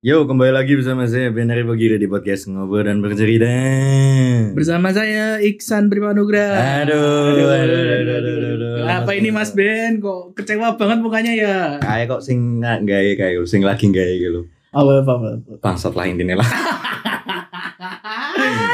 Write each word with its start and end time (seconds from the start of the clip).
Yo, 0.00 0.24
kembali 0.24 0.56
lagi 0.56 0.72
bersama 0.80 1.04
saya 1.04 1.28
Benari 1.28 1.60
Bagiri 1.60 2.00
di 2.00 2.08
podcast 2.08 2.48
Ngobrol 2.48 2.88
dan 2.88 3.04
Bercerita. 3.04 3.52
Bersama 4.56 4.96
saya 4.96 5.44
Iksan 5.44 5.92
Primanugra. 5.92 6.56
Aduh, 6.80 7.36
aduh, 7.36 7.44
aduh, 7.52 7.80
aduh, 8.00 8.16
aduh, 8.16 8.52
aduh. 8.80 8.88
Apa 8.88 9.12
ini 9.12 9.28
Mas 9.28 9.52
Ben? 9.52 10.00
Kok 10.00 10.32
kecewa 10.32 10.80
banget 10.80 11.04
mukanya 11.04 11.36
ya? 11.36 11.76
Kayak 11.84 12.16
kok 12.16 12.24
sing 12.24 12.64
nggak 12.64 12.88
gaya 12.88 13.12
kayak 13.12 13.44
sing 13.44 13.60
lagi 13.60 13.92
gaya 13.92 14.16
gitu. 14.16 14.48
Apa 14.72 15.04
apa 15.04 15.12
apa. 15.20 15.28
Bangsat 15.60 15.92
lah 15.92 16.08
intinya 16.08 16.40
lah. 16.40 16.48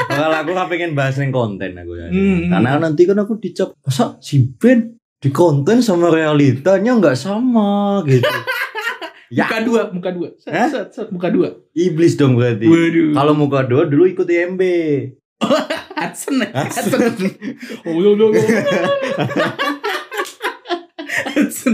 Kalau 0.07 0.31
aku 0.31 0.55
nggak 0.55 0.69
pengen 0.71 0.95
bahas 0.95 1.19
yang 1.19 1.35
konten 1.35 1.75
aku 1.75 1.91
ya. 1.91 2.07
Hmm. 2.07 2.55
Karena 2.55 2.79
nanti 2.79 3.03
kan 3.03 3.19
aku 3.19 3.35
dicap 3.35 3.75
masa 3.83 4.15
si 4.23 4.47
Ben 4.55 4.95
di 5.19 5.27
konten 5.35 5.83
sama 5.83 6.07
realitanya 6.07 6.95
nggak 6.95 7.19
sama 7.19 7.99
gitu. 8.07 8.31
ya 9.29 9.45
Muka 9.45 9.59
dua, 9.61 9.81
muka 9.89 10.09
dua. 10.11 10.27
Set, 10.35 10.51
Hah? 10.51 10.67
set, 10.67 10.87
set, 10.91 11.07
muka 11.09 11.27
dua. 11.27 11.49
iblis 11.73 12.15
dong 12.15 12.35
berarti. 12.35 12.65
Waduh. 12.65 13.11
Kalau 13.13 13.33
muka 13.33 13.59
dua 13.63 13.83
dulu 13.85 14.03
ikut 14.05 14.25
IMB. 14.25 14.61
Hudson, 15.97 16.41
ya? 16.41 16.49
Hudson. 16.53 16.99
Hudson. 16.99 17.29
Oh, 17.85 17.97
yo, 17.97 18.13
yo, 18.13 18.27
yo. 18.31 18.41
Hudson, 21.37 21.73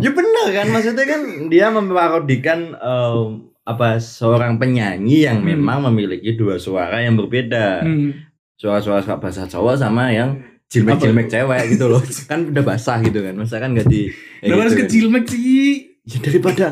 ya 0.00 0.10
benar 0.12 0.46
kan 0.52 0.66
maksudnya 0.70 1.04
kan 1.04 1.20
dia 1.48 1.68
memparodikan 1.68 2.72
em, 2.72 3.26
apa 3.62 3.98
seorang 3.98 4.56
penyanyi 4.56 5.26
yang 5.26 5.42
Hmm. 5.42 5.56
memang 5.56 5.78
memiliki 5.90 6.36
dua 6.36 6.56
suara 6.56 7.02
yang 7.02 7.16
berbeda. 7.16 7.82
Hmm. 7.82 8.12
Suara-suara 8.56 9.20
bahasa 9.20 9.44
Jawa 9.44 9.76
sama 9.76 10.08
yang 10.08 10.40
jilmek-jilmek 10.72 11.28
cewek 11.28 11.76
gitu 11.76 11.86
loh. 11.86 12.00
kan 12.24 12.48
udah 12.48 12.64
basah 12.64 13.04
gitu 13.04 13.20
kan. 13.20 13.36
Masa 13.36 13.60
kan 13.60 13.76
gak 13.76 13.84
di 13.84 14.08
kayak 14.08 14.40
Kenapa 14.42 14.60
harus 14.64 14.74
gitu 14.74 14.82
kecil 14.88 15.04
Mac 15.12 15.24
sih? 15.28 15.85
Ya 16.06 16.18
daripada 16.22 16.66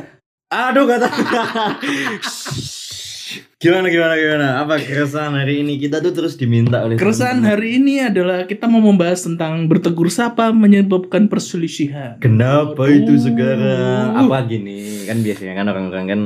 aduh 0.46 0.86
kata 0.86 1.08
gimana 3.58 3.88
gimana 3.88 4.14
gimana 4.14 4.48
apa 4.62 4.76
keresahan 4.76 5.34
hari 5.34 5.64
ini 5.64 5.80
kita 5.80 5.98
tuh 5.98 6.12
terus 6.12 6.36
diminta 6.36 6.84
oleh 6.84 6.94
Keresahan 6.94 7.40
teman-teman. 7.40 7.50
hari 7.50 7.68
ini 7.80 7.94
adalah 7.98 8.38
kita 8.44 8.68
mau 8.68 8.78
membahas 8.78 9.24
tentang 9.24 9.66
bertegur 9.66 10.12
sapa 10.12 10.52
menyebabkan 10.52 11.26
perselisihan. 11.26 12.20
Kenapa 12.20 12.86
itu 12.86 13.16
sekarang? 13.16 14.14
Apa 14.14 14.44
gini? 14.46 15.08
Kan 15.08 15.24
biasanya 15.24 15.56
kan 15.56 15.66
orang-orang 15.66 16.06
kan 16.06 16.20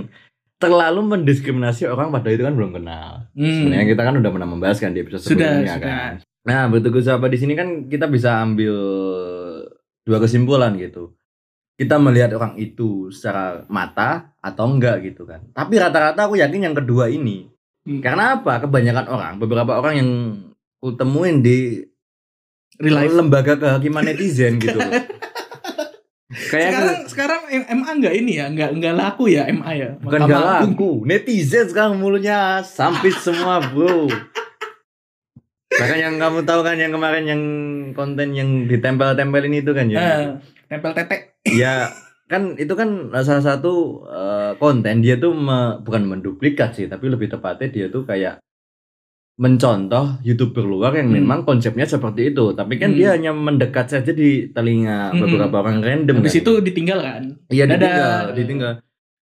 terlalu 0.59 1.01
mendiskriminasi 1.07 1.87
orang 1.87 2.11
pada 2.11 2.29
itu 2.29 2.43
kan 2.43 2.59
belum 2.59 2.75
kenal. 2.75 3.31
Hmm. 3.33 3.47
Sebenarnya 3.55 3.87
kita 3.87 4.03
kan 4.03 4.15
udah 4.19 4.31
pernah 4.35 4.49
membahas 4.51 4.77
kan 4.83 4.91
di 4.91 5.01
episode 5.01 5.23
Sudah, 5.23 5.63
sebelumnya 5.63 5.75
sudah. 5.79 5.87
kan. 5.89 6.13
Nah, 6.45 6.63
bertegur 6.67 7.01
sapa 7.01 7.31
di 7.31 7.39
sini 7.39 7.55
kan 7.55 7.87
kita 7.87 8.11
bisa 8.11 8.43
ambil 8.43 8.75
dua 10.03 10.19
kesimpulan 10.19 10.75
gitu. 10.75 11.15
Kita 11.79 11.95
melihat 11.95 12.35
orang 12.35 12.59
itu 12.59 13.07
secara 13.09 13.63
mata 13.71 14.35
atau 14.43 14.67
enggak 14.67 14.99
gitu 15.01 15.23
kan. 15.23 15.47
Tapi 15.55 15.79
rata-rata 15.79 16.27
aku 16.27 16.35
yakin 16.35 16.67
yang 16.67 16.75
kedua 16.75 17.07
ini. 17.07 17.47
Hmm. 17.87 18.03
Karena 18.03 18.35
apa? 18.35 18.59
Kebanyakan 18.59 19.07
orang, 19.07 19.33
beberapa 19.39 19.79
orang 19.79 19.95
yang 19.95 20.11
ku 20.77 20.93
temuin 20.93 21.39
di 21.39 21.87
Real 22.77 23.07
life. 23.07 23.15
lembaga 23.15 23.55
kehakiman 23.55 24.03
netizen 24.05 24.59
gitu. 24.59 24.75
Kayak 26.29 26.71
sekarang 26.71 26.99
sekarang 27.09 27.41
M- 27.49 27.69
MA 27.79 27.91
enggak 27.95 28.15
ini 28.15 28.33
ya, 28.37 28.47
enggak 28.47 28.71
enggak 28.71 28.95
laku 28.95 29.33
ya 29.33 29.49
MA 29.49 29.71
ya. 29.73 29.91
Bukan 29.97 30.19
Mahkamah 30.21 30.29
gak 30.29 30.61
Agung. 30.61 30.73
laku, 30.75 30.91
netizen 31.07 31.65
sekarang 31.65 31.97
mulutnya 31.97 32.61
sampit 32.61 33.17
semua 33.25 33.63
bro. 33.65 34.11
Bahkan 35.69 35.99
yang 35.99 36.15
kamu 36.19 36.43
tahu 36.43 36.61
kan 36.61 36.77
yang 36.77 36.91
kemarin 36.91 37.25
yang 37.25 37.43
konten 37.95 38.35
yang 38.35 38.67
ditempel-tempelin 38.67 39.55
itu 39.57 39.71
kan 39.73 39.87
ya. 39.89 39.99
Eh, 39.99 40.25
tempel 40.69 40.93
tetek. 40.93 41.38
Ya 41.55 41.93
kan 42.29 42.61
itu 42.61 42.77
kan 42.77 43.09
salah 43.25 43.41
satu 43.41 44.05
eh, 44.05 44.53
konten 44.61 45.01
dia 45.01 45.17
tuh 45.17 45.33
me- 45.33 45.81
bukan 45.81 46.05
menduplikat 46.05 46.77
sih, 46.77 46.85
tapi 46.85 47.09
lebih 47.09 47.33
tepatnya 47.33 47.69
dia 47.69 47.87
tuh 47.89 48.05
kayak 48.05 48.37
mencontoh 49.39 50.19
youtuber 50.21 50.67
luar 50.67 50.99
yang 50.99 51.09
Hmm. 51.09 51.23
memang 51.23 51.41
konsepnya 51.47 51.87
seperti 51.87 52.35
itu, 52.35 52.53
tapi 52.53 52.75
kan 52.77 52.91
Hmm. 52.91 52.99
dia 52.99 53.09
hanya 53.15 53.31
mendekat 53.31 53.87
saja 53.87 54.11
di 54.11 54.51
telinga 54.51 55.15
Hmm. 55.15 55.23
beberapa 55.25 55.63
orang 55.63 55.79
random. 55.79 56.21
Habis 56.21 56.35
kan. 56.35 56.43
itu 56.43 56.53
ditinggal 56.61 56.99
kan. 56.99 57.23
Iya 57.47 57.65
ditinggal, 57.65 58.23
ditinggal. 58.35 58.73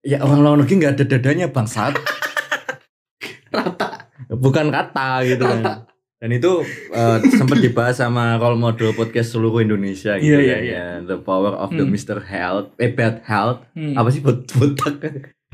Ya 0.04 0.18
orang 0.20 0.40
luar 0.44 0.56
negeri 0.60 0.76
nggak 0.84 0.94
ada 1.00 1.06
dadanya 1.08 1.48
bangsat. 1.48 1.96
Rata. 3.56 4.12
Bukan 4.28 4.68
kata 4.68 5.24
gitu 5.24 5.44
kan. 5.44 5.88
Dan 6.22 6.30
itu 6.32 6.62
eh, 6.92 7.18
sempat 7.34 7.58
dibahas 7.58 7.98
sama 7.98 8.38
role 8.38 8.56
model 8.56 8.94
podcast 8.94 9.34
seluruh 9.34 9.58
Indonesia 9.60 10.16
gitu 10.16 10.30
Iya, 10.30 10.38
iya, 10.38 10.54
kan, 10.54 10.62
iya. 10.62 10.74
ya. 10.78 10.86
The 11.04 11.18
power 11.20 11.54
of 11.56 11.70
the 11.72 11.82
Hmm. 11.82 11.90
Mr. 11.90 12.22
Health, 12.22 12.78
eh 12.78 12.90
bad 12.90 13.26
health. 13.26 13.66
Hmm. 13.74 13.98
Apa 13.98 14.08
sih 14.08 14.22
bot 14.22 14.46
botak? 14.48 15.02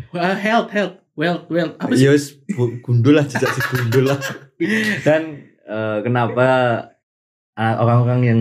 Wah, 0.10 0.36
health, 0.36 0.68
health, 0.70 1.00
wealth, 1.14 1.48
wealth. 1.48 1.76
Apa 1.78 1.92
sih? 1.92 2.04
Yes, 2.06 2.36
bu- 2.50 2.78
gundul 2.78 3.16
lah, 3.16 3.24
jejak 3.24 3.48
si 3.48 3.62
gundul 3.66 4.12
lah. 4.12 4.20
Dan 5.08 5.22
eh, 5.64 5.98
kenapa 6.02 6.46
ah, 7.54 7.76
orang-orang 7.80 8.22
yang 8.22 8.40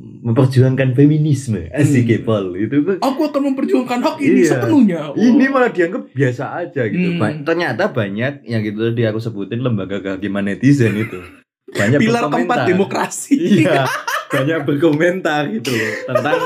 memperjuangkan 0.00 0.94
feminisme, 0.94 1.70
asik 1.70 2.08
Hmm. 2.10 2.24
Paul 2.24 2.46
itu 2.56 2.76
Aku 2.98 3.20
akan 3.22 3.52
memperjuangkan 3.52 3.98
hak 4.00 4.16
ini 4.18 4.42
Iya. 4.42 4.50
sepenuhnya. 4.50 5.00
Wah. 5.10 5.18
Ini 5.18 5.44
malah 5.46 5.70
dianggap 5.70 6.02
biasa 6.10 6.44
aja 6.58 6.82
gitu. 6.84 7.14
Hmm. 7.14 7.20
Ba- 7.20 7.42
Ternyata 7.44 7.90
banyak 7.90 8.42
yang 8.42 8.60
gitu 8.60 8.90
dia 8.90 9.10
aku 9.10 9.18
sebutin 9.18 9.60
lembaga 9.60 9.98
kehakiman 9.98 10.46
netizen 10.46 10.94
itu. 10.96 11.20
Banyak 11.72 11.98
pilar 11.98 12.22
berkomentar. 12.22 12.30
keempat 12.32 12.58
demokrasi. 12.66 13.34
Iya, 13.60 13.86
banyak 14.28 14.58
berkomentar 14.62 15.42
gitu 15.50 15.70
loh 15.70 15.92
tentang 16.04 16.38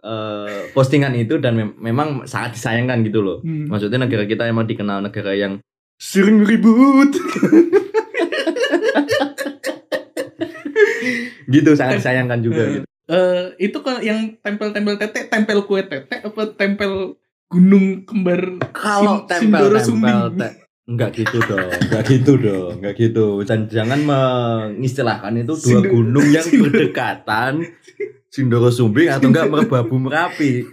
eh, 0.00 0.70
postingan 0.70 1.14
itu 1.14 1.36
dan 1.36 1.54
mem- 1.54 1.76
memang 1.78 2.08
sangat 2.24 2.54
disayangkan 2.54 3.02
gitu 3.02 3.18
loh. 3.18 3.38
Hmm. 3.40 3.66
Maksudnya 3.66 3.98
negara 4.00 4.24
kita 4.24 4.44
emang 4.44 4.64
dikenal 4.64 5.00
negara 5.00 5.32
yang 5.32 5.58
sering 5.96 6.42
ribut. 6.42 7.14
gitu 11.46 11.70
sangat 11.74 12.00
disayangkan 12.00 12.40
juga 12.40 12.62
Eh, 12.62 12.70
gitu. 12.74 12.86
eh, 13.06 13.42
itu 13.60 13.78
kalau 13.78 14.00
yang 14.00 14.34
tempel-tempel 14.38 14.96
tete, 14.96 15.28
tempel 15.28 15.62
kue 15.62 15.82
tete 15.82 16.16
apa 16.18 16.42
tempel 16.50 17.14
gunung 17.46 18.02
kembar 18.02 18.58
Kalau 18.72 19.28
Sim- 19.28 19.52
Sindoro 19.52 19.76
tempel-tempel 19.76 19.84
Sumbing. 19.84 20.18
te- 20.34 20.56
enggak 20.84 21.10
gitu 21.14 21.38
dong, 21.40 21.70
enggak 21.80 22.02
gitu 22.06 22.32
dong, 22.36 22.70
enggak 22.76 22.94
gitu. 22.94 23.26
Dan 23.42 23.66
jangan 23.66 24.00
mengistilahkan 24.00 25.32
itu 25.34 25.54
dua 25.54 25.80
Sindo- 25.80 25.90
gunung 25.90 26.26
yang 26.26 26.42
Sindo- 26.42 26.68
berdekatan, 26.68 27.52
Sindoro 28.28 28.68
Sumbing 28.68 29.08
atau 29.08 29.28
enggak 29.28 29.46
Merbabu 29.46 29.96
Merapi. 29.96 30.64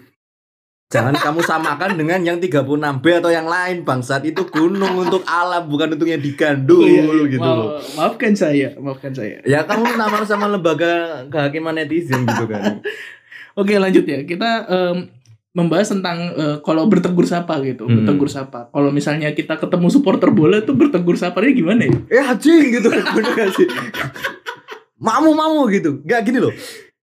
Jangan 0.92 1.16
kamu 1.16 1.40
samakan 1.40 1.96
dengan 1.96 2.20
yang 2.20 2.36
36B 2.36 2.84
atau 3.18 3.32
yang 3.32 3.48
lain 3.48 3.88
bangsat 3.88 4.28
itu 4.28 4.44
gunung 4.46 5.00
untuk 5.00 5.24
alam 5.24 5.64
bukan 5.64 5.96
untuk 5.96 6.04
yang 6.04 6.20
digandul 6.20 6.84
Oh, 6.84 6.84
iya, 6.84 7.08
iya. 7.08 7.26
gitu 7.30 7.40
Ma- 7.42 7.56
loh. 7.56 7.70
Maafkan 7.96 8.36
saya, 8.36 8.76
maafkan 8.76 9.16
saya. 9.16 9.40
Ya 9.44 9.64
kamu 9.64 9.96
nama 9.96 10.20
sama 10.22 10.52
lembaga 10.52 10.92
kehakiman 11.28 11.80
netizen 11.80 12.28
gitu 12.28 12.44
kan. 12.44 12.84
Oke 13.56 13.76
lanjut 13.76 14.04
ya 14.04 14.20
kita 14.22 14.68
em, 14.68 15.08
membahas 15.52 15.92
tentang 15.92 16.18
eh, 16.32 16.58
kalau 16.64 16.88
bertegur 16.88 17.24
sapa 17.24 17.60
gitu 17.62 17.84
Hmm. 17.84 18.04
bertegur 18.04 18.28
sapa. 18.28 18.72
Kalau 18.72 18.90
misalnya 18.90 19.32
kita 19.32 19.56
ketemu 19.56 19.88
supporter 19.88 20.32
bola 20.32 20.60
tuh 20.62 20.74
bertegur 20.74 21.20
sapanya 21.20 21.52
gimana 21.52 21.82
ya? 21.86 21.98
Eh 22.08 22.24
anjing 22.24 22.72
gitu. 22.72 22.88
Kan 22.88 23.04
bener 23.20 23.32
gak 23.36 23.52
sih? 23.52 23.68
Mamu 24.96 25.34
mamu 25.34 25.68
gitu. 25.70 26.00
Gak 26.04 26.24
gini 26.24 26.40
loh. 26.40 26.54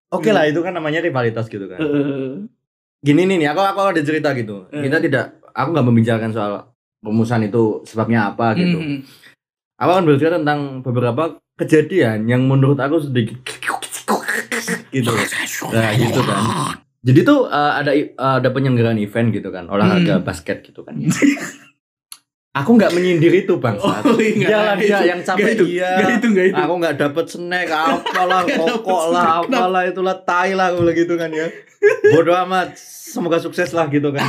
Oke 0.08 0.32
lah 0.32 0.48
itu 0.48 0.62
kan 0.62 0.72
namanya 0.72 1.04
rivalitas 1.04 1.44
gitu 1.46 1.68
kan. 1.68 1.76
Eh, 1.76 2.48
gini 2.98 3.28
nih 3.28 3.36
nih 3.36 3.48
aku 3.52 3.60
aku 3.60 3.80
ada 3.92 4.00
cerita 4.00 4.32
gitu. 4.32 4.64
Eh. 4.72 4.88
kita 4.88 4.98
tidak 4.98 5.24
aku 5.52 5.68
nggak 5.70 5.86
membicarakan 5.86 6.30
soal 6.32 6.52
rumusan 6.98 7.44
itu 7.44 7.84
sebabnya 7.84 8.32
apa 8.32 8.56
gitu. 8.56 8.78
Hmm, 8.80 9.04
aku 9.76 9.90
akan 9.92 10.04
bercerita 10.06 10.40
tentang 10.40 10.80
beberapa 10.80 11.22
kejadian 11.54 12.24
yang 12.24 12.42
menurut 12.42 12.78
aku 12.78 12.98
sedikit 12.98 13.38
gitu 14.94 15.10
nah 15.68 15.90
gitu 15.92 16.20
kan 16.22 16.40
jadi 17.00 17.20
tuh 17.22 17.46
eh, 17.46 17.72
ada 17.74 17.92
i- 17.92 18.12
ada 18.12 18.48
penyelenggaraan 18.48 18.96
event 18.96 19.28
gitu 19.30 19.48
kan 19.48 19.66
olahraga 19.66 20.18
Hmm. 20.18 20.24
basket 20.24 20.62
gitu 20.62 20.82
kan. 20.82 20.98
Aku 22.50 22.74
nggak 22.74 22.90
menyindir 22.90 23.30
itu 23.36 23.54
bang. 23.56 23.78
Oh, 23.78 23.94
iya, 24.18 24.34
dia 24.42 24.58
lah 24.58 24.74
dia 24.74 24.98
yang 25.06 25.20
capek 25.22 25.54
itu, 25.54 25.64
dia. 25.70 25.94
Nggak 25.96 26.10
itu 26.16 26.26
nggak 26.28 26.46
itu. 26.48 26.58
Aku 26.58 26.74
nggak 26.76 26.94
dapet 26.96 27.24
snack 27.28 27.68
apalah 27.68 28.42
pokok 28.58 29.04
lah 29.08 29.24
apalah 29.38 29.82
itulah 29.84 30.16
tai 30.18 30.52
lah 30.52 30.72
aku 30.72 30.90
gitu 30.90 31.14
kan 31.14 31.30
ya. 31.30 31.46
Bodoh 32.10 32.34
amat. 32.40 32.74
Semoga 33.08 33.38
sukses 33.38 33.70
lah 33.70 33.86
gitu 33.86 34.10
kan. 34.10 34.26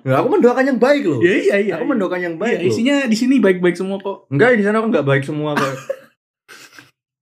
Nah, 0.00 0.16
aku 0.22 0.28
mendoakan 0.30 0.64
yang 0.66 0.78
baik 0.78 1.02
loh. 1.04 1.18
Ya 1.18 1.34
iya 1.34 1.56
iya 1.58 1.72
aku 1.74 1.84
mendoakan 1.84 2.20
yang 2.22 2.34
Iya, 2.34 2.40
baik 2.40 2.56
loh. 2.58 2.68
isinya 2.70 2.96
di 3.04 3.12
sini 3.12 3.36
baik-baik 3.36 3.74
semua 3.74 3.98
kok. 3.98 4.30
Enggak 4.30 4.54
di 4.54 4.62
sana 4.62 4.78
aku 4.78 4.88
nggak 4.88 5.04
baik 5.04 5.22
semua 5.22 5.52
kok. 5.52 5.74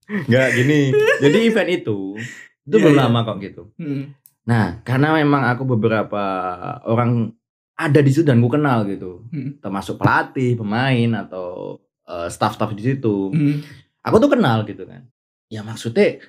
Enggak 0.29 0.47
gini. 0.53 0.93
Jadi 1.17 1.37
event 1.43 1.69
itu 1.73 1.99
itu 2.61 2.71
Iya, 2.71 2.83
belum 2.83 2.93
iya. 2.93 3.03
lama 3.03 3.19
kok 3.23 3.37
gitu. 3.41 3.63
Hmm. 3.75 4.13
Nah 4.45 4.77
karena 4.81 5.13
memang 5.15 5.41
aku 5.47 5.65
beberapa 5.67 6.23
orang 6.83 7.33
ada 7.75 7.99
di 7.99 8.07
situ 8.07 8.23
dan 8.23 8.39
ku 8.39 8.47
kenal 8.47 8.85
gitu 8.85 9.25
Hmm. 9.27 9.57
termasuk 9.59 9.97
pelatih 9.97 10.55
pemain 10.55 11.09
atau 11.19 11.77
eh, 12.03 12.29
staff-staff 12.29 12.71
di 12.71 12.83
situ 12.85 13.29
Hmm. 13.29 13.59
aku 13.99 14.15
tuh 14.17 14.31
kenal 14.31 14.61
gitu 14.63 14.85
kan 14.85 15.09
ya 15.47 15.61
maksudnya 15.61 16.21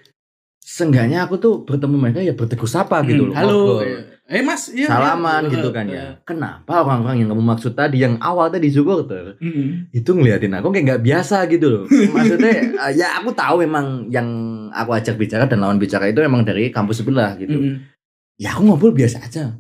Seenggaknya 0.58 1.22
aku 1.22 1.38
tuh 1.38 1.62
bertemu 1.62 1.94
mereka 1.94 2.18
ya 2.18 2.34
bertegur 2.34 2.66
sapa 2.66 2.98
gitu 3.06 3.22
Hmm, 3.22 3.30
loh 3.30 3.36
halo 3.38 3.54
ngobrol. 3.78 3.86
iya. 3.86 3.98
Eh 4.26 4.42
Mas, 4.42 4.66
iya. 4.74 4.90
salaman 4.90 5.46
iya. 5.46 5.52
gitu 5.54 5.68
Eh, 5.70 5.72
kan 5.72 5.86
eh. 5.86 5.94
ya. 5.94 6.06
Kenapa 6.26 6.82
orang-orang 6.82 7.22
yang 7.22 7.30
kamu 7.30 7.44
maksud 7.46 7.72
tadi 7.72 8.02
yang 8.02 8.18
awal 8.18 8.50
tadi 8.50 8.66
supporter 8.66 9.38
Mm-mm. 9.38 9.94
itu 9.94 10.10
ngeliatin 10.10 10.50
aku 10.50 10.74
kayak 10.74 10.84
nggak 10.84 11.02
biasa 11.06 11.46
gitu 11.46 11.66
loh. 11.70 11.84
Maksudnya 12.18 12.50
eh, 12.74 12.92
ya 12.98 13.14
aku 13.14 13.30
tahu 13.30 13.62
memang 13.62 14.10
yang 14.10 14.26
aku 14.74 14.90
ajak 14.90 15.14
bicara 15.14 15.46
dan 15.46 15.62
lawan 15.62 15.78
bicara 15.78 16.10
itu 16.10 16.18
emang 16.18 16.42
dari 16.42 16.74
kampus 16.74 17.06
sebelah 17.06 17.38
gitu. 17.38 17.54
Mm-mm. 17.54 17.95
Ya 18.36 18.52
aku 18.52 18.68
ngobrol 18.68 18.92
biasa 18.92 19.24
aja. 19.24 19.56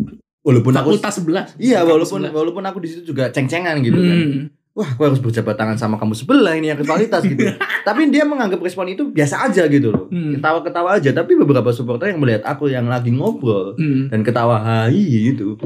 Walaupun 0.46 0.72
aku 0.76 0.94
Fakultas 0.94 1.14
sebelah. 1.18 1.44
Iya, 1.58 1.82
walaupun 1.82 2.22
sebelah. 2.22 2.32
walaupun 2.32 2.62
aku 2.62 2.78
di 2.78 2.88
situ 2.92 3.02
juga 3.10 3.32
ceng-cengan 3.34 3.82
gitu 3.82 3.98
kan. 3.98 4.18
Mm. 4.20 4.42
Wah, 4.76 4.92
aku 4.92 5.08
harus 5.08 5.20
berjabat 5.24 5.56
tangan 5.56 5.80
sama 5.80 5.96
kamu 5.96 6.12
sebelah 6.12 6.52
ini 6.52 6.68
yang 6.68 6.76
rivalitas 6.76 7.24
gitu. 7.24 7.40
tapi 7.88 8.12
dia 8.12 8.28
menganggap 8.28 8.60
respon 8.60 8.92
itu 8.92 9.08
biasa 9.08 9.48
aja 9.48 9.64
gitu 9.66 9.88
loh. 9.88 10.04
Hmm. 10.12 10.36
Ketawa-ketawa 10.36 11.00
aja, 11.00 11.10
tapi 11.16 11.32
beberapa 11.32 11.72
supporter 11.72 12.12
yang 12.12 12.20
melihat 12.20 12.44
aku 12.44 12.68
yang 12.68 12.84
lagi 12.84 13.08
ngobrol 13.08 13.72
Mm. 13.80 14.12
dan 14.12 14.20
ketawa 14.20 14.60
hai 14.60 15.32
gitu. 15.32 15.56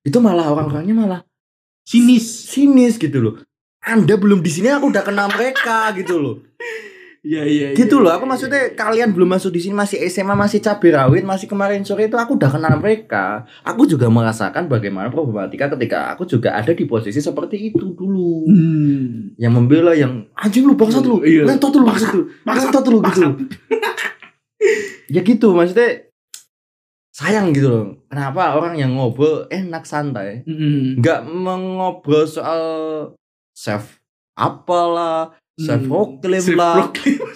Itu 0.00 0.22
malah 0.22 0.46
orang-orangnya 0.48 0.94
malah 0.94 1.20
Sinis. 1.82 2.22
sinis 2.46 2.96
gitu 2.96 3.18
loh. 3.18 3.34
Anda 3.82 4.14
belum 4.14 4.40
di 4.40 4.50
sini 4.52 4.70
aku 4.70 4.94
udah 4.94 5.02
kenal 5.02 5.26
mereka 5.34 5.90
gitu 5.98 6.22
loh. 6.22 6.34
Iya 7.20 7.44
iya. 7.44 7.66
Gitu 7.76 8.00
iya, 8.00 8.04
loh, 8.04 8.12
aku 8.16 8.24
iya. 8.24 8.30
maksudnya 8.32 8.62
kalian 8.72 9.12
belum 9.12 9.36
masuk 9.36 9.52
di 9.52 9.60
sini 9.60 9.76
masih 9.76 10.00
SMA, 10.08 10.32
masih 10.32 10.64
cabai 10.64 10.88
rawit, 10.96 11.20
masih 11.20 11.44
kemarin 11.52 11.84
sore 11.84 12.08
itu 12.08 12.16
aku 12.16 12.40
udah 12.40 12.48
kenal 12.48 12.80
mereka. 12.80 13.44
Aku 13.60 13.84
juga 13.84 14.08
merasakan 14.08 14.72
bagaimana 14.72 15.12
problematika 15.12 15.68
ketika 15.76 16.16
aku 16.16 16.24
juga 16.24 16.56
ada 16.56 16.72
di 16.72 16.88
posisi 16.88 17.20
seperti 17.20 17.68
itu 17.68 17.92
dulu. 17.92 18.48
Hmm. 18.48 19.36
Yang 19.36 19.52
membela 19.52 19.92
yang 19.92 20.32
anjing 20.32 20.64
lu 20.64 20.72
bangsat 20.80 21.04
lu, 21.04 21.20
Iya. 21.20 21.44
lentot 21.44 21.76
lu 21.76 21.84
Bangsat, 21.84 22.08
gitu. 22.08 22.20
bangsat, 22.40 22.72
Lentot 22.72 22.84
lu 22.88 22.98
gitu. 23.04 23.28
Ya 25.10 25.20
gitu 25.26 25.52
maksudnya 25.52 26.06
sayang 27.10 27.52
gitu 27.52 27.68
loh. 27.68 27.86
Kenapa 28.08 28.56
orang 28.56 28.78
yang 28.80 28.96
ngobrol 28.96 29.44
enak 29.52 29.84
santai, 29.84 30.46
Mm. 30.48 31.02
nggak 31.02 31.20
mengobrol 31.26 32.24
soal 32.24 32.62
self 33.52 34.00
apalah, 34.38 35.36
self 35.60 35.82
proclaim 35.84 36.40
Self 36.40 36.56
lah, 36.56 36.76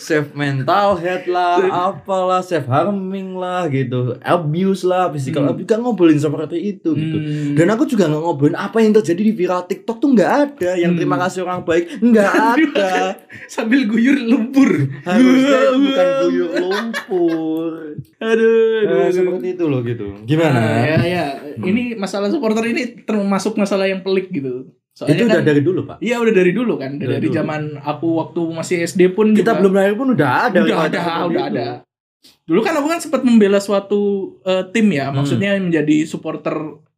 self 0.01 0.29
mental 0.41 0.97
health 0.97 1.27
lah, 1.27 1.61
apalah, 1.93 2.41
self 2.41 2.65
harming 2.65 3.37
lah 3.37 3.69
gitu, 3.69 4.17
abuse 4.19 4.83
lah, 4.83 5.13
physical 5.13 5.45
Hmm. 5.45 5.53
abuse, 5.53 5.67
gak 5.67 5.79
ngobrolin 5.79 6.17
seperti 6.17 6.57
itu 6.73 6.91
gitu. 6.91 7.17
Hmm. 7.17 7.53
Dan 7.53 7.67
aku 7.69 7.85
juga 7.85 8.09
nggak 8.09 8.23
ngobrolin 8.23 8.57
apa 8.57 8.81
yang 8.81 8.93
terjadi 8.93 9.23
di 9.23 9.33
viral 9.33 9.65
TikTok 9.65 9.97
tuh 9.99 10.09
nggak 10.11 10.31
ada. 10.33 10.71
Yang 10.75 10.91
Hmm. 10.91 10.99
terima 10.99 11.17
kasih 11.21 11.39
orang 11.45 11.61
baik 11.63 11.85
nggak 12.01 12.33
ada. 12.57 12.91
sambil 13.53 13.85
guyur 13.85 14.17
lumpur. 14.17 14.71
Harusnya 15.03 15.61
bukan 15.75 16.07
guyur 16.25 16.51
lumpur. 16.57 17.73
Aduh, 18.19 18.81
aduh, 18.81 18.97
Nah, 19.05 19.11
seperti 19.11 19.47
itu 19.53 19.65
loh 19.67 19.81
gitu. 19.83 20.07
Gimana? 20.25 20.57
Nah, 20.57 20.81
ya 20.83 20.99
ya. 21.03 21.27
Hmm. 21.55 21.63
Ini 21.63 21.83
masalah 21.95 22.29
supporter 22.29 22.65
ini 22.67 23.05
termasuk 23.05 23.55
masalah 23.55 23.85
yang 23.85 24.01
pelik 24.01 24.31
gitu. 24.31 24.73
Soalnya 24.95 25.13
itu 25.13 25.25
kan, 25.25 25.35
udah 25.35 25.43
dari 25.45 25.61
dulu 25.61 25.81
pak. 25.85 25.97
Iya 25.99 26.17
udah 26.17 26.31
dari 26.33 26.53
dulu 26.53 26.73
kan, 26.77 26.91
Udah 26.95 27.09
dari 27.11 27.27
dulu. 27.27 27.35
zaman 27.35 27.63
aku 27.77 28.07
waktu 28.15 28.41
masih 28.49 28.77
SD 28.81 29.01
pun 29.11 29.27
Kita 29.31 29.51
juga- 29.51 29.59
belum 29.59 29.73
lahir 29.75 29.95
pun 29.95 30.09
udah 30.09 30.31
ada. 30.45 30.59
udah 30.61 30.79
ada, 30.81 31.01
udah 31.27 31.45
itu. 31.45 31.51
ada. 31.51 31.67
Dulu 32.45 32.61
kan 32.61 32.75
aku 32.75 32.87
kan 32.87 33.01
sempat 33.01 33.21
membela 33.21 33.59
suatu 33.59 34.01
eh, 34.41 34.65
tim 34.71 34.87
ya, 34.89 35.11
Hmm. 35.11 35.19
maksudnya 35.19 35.57
menjadi 35.57 36.05
supporter 36.05 36.55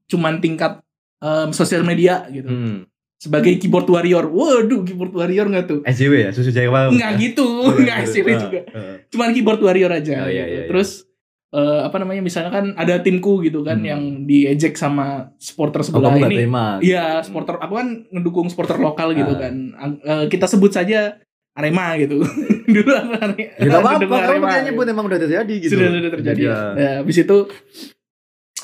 cuman 0.07 0.39
tingkat 0.39 0.85
em, 1.19 1.49
sosial 1.51 1.81
media 1.83 2.29
gitu. 2.29 2.47
Hmm. 2.47 2.85
Sebagai 3.17 3.57
keyboard 3.57 3.89
warrior. 3.89 4.29
Waduh, 4.29 4.85
keyboard 4.85 5.11
warrior 5.11 5.49
nggak 5.49 5.65
tuh? 5.65 5.81
SJW 5.83 6.13
ya, 6.21 6.31
susu 6.31 6.53
Jawa. 6.53 6.93
Enggak 6.93 7.17
gitu, 7.17 7.49
enggak 7.73 8.05
SCW 8.05 8.29
juga. 8.39 8.61
Ah, 8.71 9.01
Cuman 9.09 9.33
keyboard 9.33 9.57
warrior 9.59 9.89
aja 9.89 10.21
Oh, 10.21 10.29
iya, 10.29 10.45
gitu. 10.45 10.45
iya, 10.45 10.45
iya. 10.45 10.63
Terus 10.69 11.09
eh, 11.49 11.81
apa 11.83 11.97
namanya 11.97 12.21
misalnya 12.21 12.51
kan 12.51 12.75
ada 12.75 12.99
timku 12.99 13.39
gitu 13.41 13.61
kan 13.61 13.79
Hmm. 13.79 13.87
yang 13.87 14.03
diejek 14.23 14.75
sama 14.75 15.31
supporter 15.37 15.81
sebelah 15.81 16.11
kamu 16.11 16.19
nggak 16.19 16.33
ini. 16.33 16.47
Iya, 16.83 17.21
supporter 17.21 17.57
aku 17.57 17.75
kan 17.75 17.89
ngedukung 18.09 18.47
supporter 18.47 18.77
lokal 18.77 19.13
gitu 19.13 19.31
Ah. 19.31 19.41
kan. 19.41 19.55
Eh, 19.97 20.25
kita 20.27 20.45
sebut 20.45 20.71
saja 20.71 21.17
Arema 21.53 21.97
gitu. 21.97 22.21
Dulu 22.67 22.91
aku 22.91 23.13
Are- 23.17 23.39
Ya 23.39 23.65
nggak 23.65 23.79
apa-apa, 23.79 23.97
ngedukung 23.97 24.19
kamu 24.19 24.29
Arema, 24.29 24.49
gitu. 24.51 24.65
nyebut 24.67 24.87
emang 24.87 25.05
udah 25.07 25.19
terjadi 25.19 25.55
gitu. 25.57 25.73
sudah 25.73 25.89
sudah 25.89 26.13
terjadi. 26.13 26.41
Iya. 26.43 26.59
Nah, 26.73 26.93
habis 27.01 27.17
itu 27.19 27.37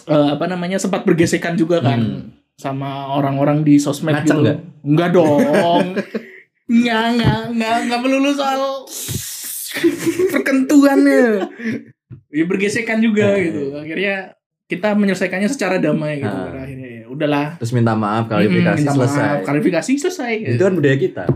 eh, 0.04 0.28
apa 0.30 0.44
namanya 0.44 0.76
sempat 0.76 1.02
bergesekan 1.02 1.54
juga 1.54 1.78
kan 1.78 1.96
Hmm. 1.96 2.22
sama 2.52 2.90
orang-orang 3.12 3.62
di 3.62 3.78
sosmed 3.78 4.12
Ngaceng 4.12 4.26
gitu. 4.26 4.42
nggak? 4.42 4.58
Enggak 4.82 5.08
dong. 5.12 5.40
Enggak, 6.64 7.04
enggak, 7.14 7.40
enggak, 7.48 7.74
enggak 7.80 8.00
melulu 8.00 8.30
soal 8.32 8.62
perkentuannya. 10.32 11.24
Ya 12.28 12.44
bergesekan 12.44 12.98
juga 12.98 13.36
gitu. 13.36 13.72
Akhirnya 13.74 14.34
kita 14.64 14.92
menyelesaikannya 14.92 15.46
secara 15.46 15.76
damai 15.76 16.18
gitu. 16.18 16.28
Nah. 16.28 16.48
Pada 16.48 16.58
akhirnya 16.64 16.88
ya 16.88 17.04
udahlah. 17.06 17.46
Terus 17.60 17.72
minta 17.72 17.92
maaf, 17.92 18.24
klarifikasi 18.26 18.72
Hmm, 18.72 18.80
minta 18.80 18.92
selesai. 18.94 19.20
maaf, 19.20 19.38
klarifikasi 19.44 19.90
selesai. 19.98 20.32
Itu 20.48 20.62
kan 20.62 20.74
budaya 20.74 20.96
kita. 20.96 21.22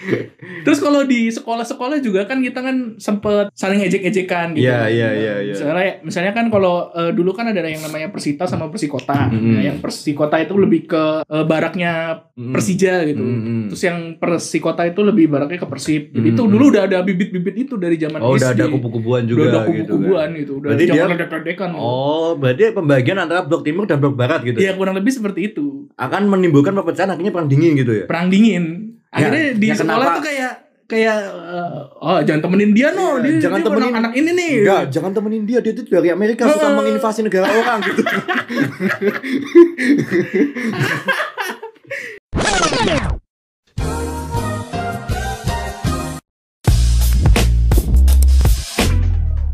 Terus 0.64 0.78
kalau 0.78 1.02
di 1.02 1.28
sekolah-sekolah 1.28 1.98
juga 1.98 2.24
kan 2.24 2.38
kita 2.38 2.60
kan 2.60 2.76
sempet 2.96 3.52
saling 3.52 3.80
ejek-ejekan 3.82 4.52
gitu. 4.52 4.64
Iya, 4.64 4.88
iya, 4.88 5.08
iya, 5.12 5.34
iya. 5.42 5.52
Misalnya, 5.52 5.92
misalnya 6.02 6.32
kan 6.32 6.46
kalau 6.48 6.88
eh, 6.90 7.10
dulu 7.10 7.30
kan 7.30 7.46
ada 7.46 7.60
yang 7.60 7.80
namanya 7.80 8.08
Persita 8.08 8.44
sama 8.44 8.66
Persikota. 8.66 9.28
Mm-mm. 9.28 9.52
Nah, 9.52 9.62
yang 9.62 9.76
Persikota 9.78 10.36
itu 10.36 10.54
lebih 10.54 10.86
ke 10.86 11.04
eh, 11.22 11.44
baraknya 11.44 11.92
Mm. 12.32 12.56
Persija 12.56 13.04
gitu. 13.04 13.20
Mm-mm. 13.20 13.60
Terus 13.68 13.82
yang 13.84 13.98
Persikota 14.16 14.82
itu 14.82 15.00
lebih 15.00 15.28
baraknya 15.28 15.60
ke 15.60 15.68
Persib. 15.68 16.08
Jadi 16.10 16.28
itu 16.30 16.42
dulu 16.42 16.72
udah 16.72 16.88
ada 16.88 16.98
bibit-bibit 17.00 17.52
itu 17.60 17.76
dari 17.76 17.94
zaman 17.94 18.16
Oh, 18.18 18.32
udah 18.32 18.50
SD. 18.50 18.56
ada 18.56 18.64
kubu-kubuan 18.66 19.22
juga 19.24 19.40
Udah 19.42 19.50
ada 19.50 19.60
gitu 19.68 19.68
kan. 19.68 19.76
kubu-kubuan 19.92 20.28
gitu. 20.34 20.52
Udah 20.54 20.68
Berarti 20.72 20.82
dia- 20.82 20.94
jangan 20.96 21.10
ledek-ledekan. 21.14 21.70
Oh, 21.74 22.32
berarti 22.34 22.72
pembagian 22.72 23.18
antara 23.18 23.44
blok 23.44 23.60
timur 23.60 23.84
dan 23.84 24.00
blok 24.00 24.16
barat 24.16 24.40
gitu. 24.40 24.56
Iya 24.56 24.72
kurang 24.72 24.96
lebih 24.96 25.12
seperti 25.12 25.52
itu. 25.52 25.92
Akan 25.94 26.26
menimbulkan 26.26 26.72
perpecahan 26.72 27.12
akhirnya 27.12 27.28
perang 27.30 27.44
dingin 27.46 27.76
gitu 27.76 27.92
ya. 27.94 28.04
Perang 28.06 28.28
dingin. 28.28 28.96
Akhirnya 29.10 29.42
Ya, 29.44 29.54
di 29.54 29.66
ya 29.66 29.74
sekolah 29.74 29.96
kenapa? 29.98 30.16
tuh 30.16 30.24
kayak 30.24 30.52
kayak 30.86 31.16
eh, 31.22 31.78
oh 32.00 32.18
jangan 32.20 32.40
temenin 32.42 32.70
dia 32.72 32.88
no, 32.90 33.18
Iya, 33.18 33.22
dia, 33.24 33.32
jangan 33.40 33.58
dia 33.58 33.66
temenin- 33.66 33.94
anak 33.96 34.12
ini 34.12 34.30
nih. 34.32 34.52
Enggak, 34.60 34.82
jangan 34.88 35.10
temenin 35.12 35.42
dia. 35.44 35.58
Dia 35.60 35.72
itu 35.72 35.82
dari 35.84 36.08
Amerika 36.08 36.42
suka 36.46 36.66
Eh. 36.66 36.74
menginvasi 36.74 37.20
negara 37.22 37.46
orang 37.60 37.78
gitu. 37.84 38.02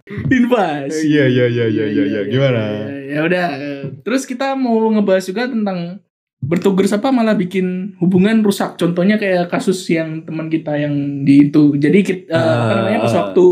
Invasi. 0.06 1.10
Iya, 1.10 1.24
iya, 1.26 1.44
iya, 1.48 1.66
iya, 1.66 1.86
iya, 1.86 2.04
iya. 2.06 2.20
Gimana? 2.26 2.62
Ya 3.06 3.20
udah. 3.22 3.46
eh, 3.52 3.82
Terus 4.02 4.22
kita 4.22 4.54
mau 4.54 4.78
ngebahas 4.86 5.24
juga 5.24 5.50
tentang 5.50 5.98
bertugas 6.46 6.94
apa 6.94 7.10
malah 7.10 7.34
bikin 7.34 7.98
hubungan 7.98 8.40
rusak. 8.40 8.78
Contohnya 8.78 9.18
kayak 9.18 9.50
kasus 9.50 9.82
yang 9.90 10.22
teman 10.22 10.46
kita 10.46 10.78
yang 10.78 10.94
di 11.26 11.50
itu. 11.50 11.74
Jadi 11.74 11.98
kita, 12.00 12.30
eh, 12.30 12.38
apa 12.38 12.62
Ah. 12.62 12.76
namanya 12.80 13.00
pas 13.02 13.14
waktu 13.14 13.46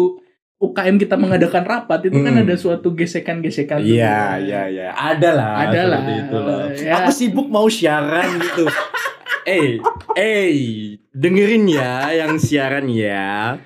UKM 0.55 0.97
kita 0.97 1.19
mengadakan 1.19 1.65
rapat 1.67 2.09
itu 2.09 2.19
kan 2.25 2.33
Hmm. 2.33 2.43
ada 2.47 2.55
suatu 2.57 2.95
gesekan-gesekan. 2.95 3.85
Iya, 3.85 4.39
iya, 4.41 4.63
iya. 4.71 4.89
Ada 4.95 5.31
lah. 5.35 5.51
Ada 5.69 5.81
lah. 5.85 6.01
Ya. 6.73 7.05
Aku 7.05 7.11
sibuk 7.13 7.51
mau 7.51 7.67
siaran 7.67 8.39
gitu. 8.39 8.65
Eh, 9.45 9.77
eh, 10.17 10.97
dengerin 11.13 11.69
ya 11.69 12.09
yang 12.17 12.41
siaran 12.41 12.89
ya. 12.89 13.61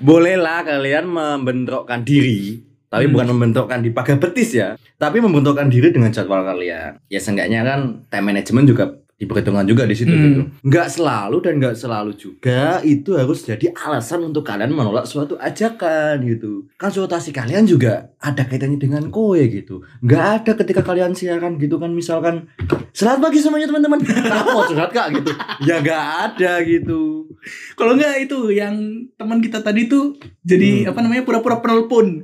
Bolehlah 0.00 0.64
kalian 0.64 1.04
membentrokkan 1.04 2.00
diri, 2.00 2.64
tapi 2.88 3.04
Hmm. 3.04 3.12
bukan 3.12 3.26
membentrokkan 3.30 3.78
di 3.80 3.90
pagar 3.90 4.16
betis 4.16 4.52
ya, 4.52 4.68
tapi 4.96 5.18
membentrokkan 5.18 5.68
diri 5.68 5.88
dengan 5.88 6.08
jadwal 6.08 6.42
kalian. 6.42 6.98
Ya 7.06 7.18
seenggaknya 7.18 7.62
kan 7.62 7.80
time 8.08 8.26
management 8.26 8.66
juga 8.66 8.84
diperhitungkan 9.14 9.66
juga 9.66 9.82
di 9.82 9.92
situ 9.92 10.08
Hmm. 10.08 10.22
gitu. 10.24 10.40
Nggak 10.64 10.88
selalu 10.88 11.36
dan 11.42 11.58
nggak 11.58 11.74
selalu 11.74 12.14
juga 12.14 12.78
itu 12.80 13.10
harus 13.12 13.42
jadi 13.42 13.74
alasan 13.76 14.22
untuk 14.22 14.46
kalian 14.46 14.70
menolak 14.70 15.04
suatu 15.04 15.34
ajakan 15.34 16.22
gitu. 16.22 16.70
Konsultasi 16.76 17.28
kalian 17.28 17.66
juga 17.66 18.14
ada 18.16 18.46
kaitannya 18.46 18.78
dengan 18.78 19.10
kowe 19.10 19.34
gitu. 19.36 19.82
Nggak 20.00 20.24
ada 20.38 20.52
ketika 20.54 20.86
kalian 20.86 21.12
siaran 21.12 21.58
gitu 21.58 21.76
kan 21.76 21.90
misalkan 21.90 22.46
selamat 22.92 23.20
pagi 23.20 23.42
semuanya 23.42 23.66
teman-teman. 23.66 23.98
Kenapa 24.06 24.54
mau 24.54 24.62
curhat 24.62 24.94
kak 24.94 25.10
gitu? 25.12 25.34
Ya 25.66 25.82
nggak 25.82 26.04
ada 26.30 26.52
gitu. 26.62 27.26
Kalau 27.74 27.94
enggak 27.94 28.22
itu 28.22 28.38
yang 28.50 28.74
teman 29.14 29.38
kita 29.38 29.58
tadi 29.60 29.86
tuh 29.86 30.14
jadi 30.40 30.86
Hmm. 30.86 30.94
apa 30.94 31.00
namanya 31.02 31.26
pura-pura 31.26 31.58
penelpon. 31.58 32.22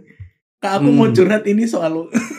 Kak 0.65 0.81
aku 0.81 0.89
Hmm. 0.89 0.97
mau 0.97 1.09
curhat 1.11 1.45
ini 1.45 1.65
soal 1.65 1.93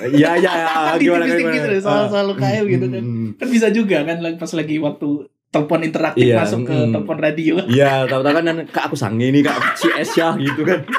Iya 0.03 0.33
iya 0.33 0.51
gimana 0.97 1.23
Tipis-tipis 1.23 1.45
gimana. 1.45 1.55
gitu, 1.69 1.85
soal- 1.85 2.09
soal 2.09 2.25
UKM 2.27 2.63
gitu 2.67 2.85
kan. 2.89 3.03
Hmm. 3.05 3.29
kan 3.37 3.47
bisa 3.47 3.67
juga 3.69 3.97
kan 4.01 4.17
pas 4.35 4.51
lagi 4.51 4.75
waktu 4.77 5.09
telepon 5.47 5.79
interaktif 5.79 6.25
Iya, 6.25 6.35
masuk 6.37 6.59
ke 6.65 6.73
mm. 6.75 6.91
telepon 6.91 7.17
radio. 7.17 7.53
Iya, 7.63 8.03
tahu-tahu 8.03 8.33
kan 8.33 8.43
dan, 8.43 8.57
kak 8.65 8.89
aku 8.89 8.97
sange 8.97 9.29
nih 9.29 9.39
kak 9.39 9.55
VCS 9.55 10.09
ya 10.15 10.29
gitu 10.35 10.65
kan. 10.65 10.81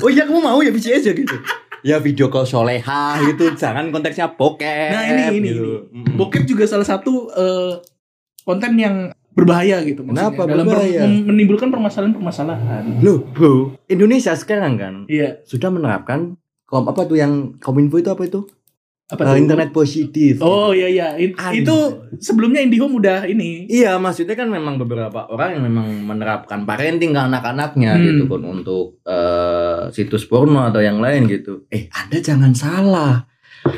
Oh 0.00 0.08
iya 0.08 0.24
kamu 0.24 0.40
mau 0.40 0.56
ya 0.60 0.70
VCS 0.70 1.02
ya 1.02 1.12
gitu. 1.12 1.36
Ya 1.82 1.96
video 1.98 2.28
call 2.28 2.44
soleha 2.44 3.20
gitu, 3.22 3.52
jangan 3.52 3.90
konteksnya 3.90 4.32
bokep. 4.32 4.88
Nah, 4.88 5.04
ini 5.04 5.22
ini, 5.34 5.48
gitu. 5.50 5.90
ini. 5.90 6.14
Bokep 6.14 6.44
juga 6.44 6.64
salah 6.64 6.84
satu 6.84 7.28
eh, 7.28 7.72
konten 8.40 8.72
yang 8.76 9.12
berbahaya 9.32 9.80
gitu 9.82 10.02
maksudnya. 10.02 10.28
Kenapa 10.28 10.42
dalam 10.44 10.64
per- 10.64 10.74
berbahaya? 10.76 11.00
mem- 11.02 11.24
menimbulkan 11.26 11.68
permasalahan-permasalahan. 11.70 12.82
Loh, 13.00 13.22
bro, 13.26 13.78
Indonesia 13.86 14.32
sekarang 14.32 14.74
kan 14.74 14.94
Iya. 15.06 15.42
sudah 15.42 15.68
menerapkan 15.68 16.34
kom 16.64 16.86
apa 16.86 17.02
tuh 17.04 17.16
yang 17.16 17.32
kominfo 17.56 17.96
itu 17.96 18.06
apa 18.06 18.24
itu 18.24 18.46
Apa 19.08 19.26
tuh? 19.26 19.36
internet 19.36 19.70
positif 19.70 20.38
Oh 20.38 20.70
iya 20.70 20.86
iya. 20.86 21.06
It- 21.16 21.34
itu 21.34 21.76
sebelumnya 22.16 22.60
IndiHome 22.60 22.94
udah 22.96 23.24
ini. 23.24 23.66
Iya, 23.66 23.98
maksudnya 23.98 24.34
kan 24.34 24.46
memang 24.46 24.76
beberapa 24.76 25.26
orang 25.26 25.58
yang 25.58 25.64
memang 25.64 25.86
menerapkan 26.04 26.62
parenting 26.62 27.10
ke 27.10 27.20
anak-anaknya 27.20 27.90
Hmm. 27.92 28.04
gitu 28.04 28.22
kan 28.26 28.42
untuk 28.44 29.02
eh, 29.04 29.90
situs 29.90 30.22
porno 30.24 30.62
atau 30.64 30.78
yang 30.78 30.98
lain 30.98 31.26
gitu. 31.26 31.66
Eh, 31.68 31.90
Anda 31.90 32.18
jangan 32.18 32.50
salah. 32.52 33.26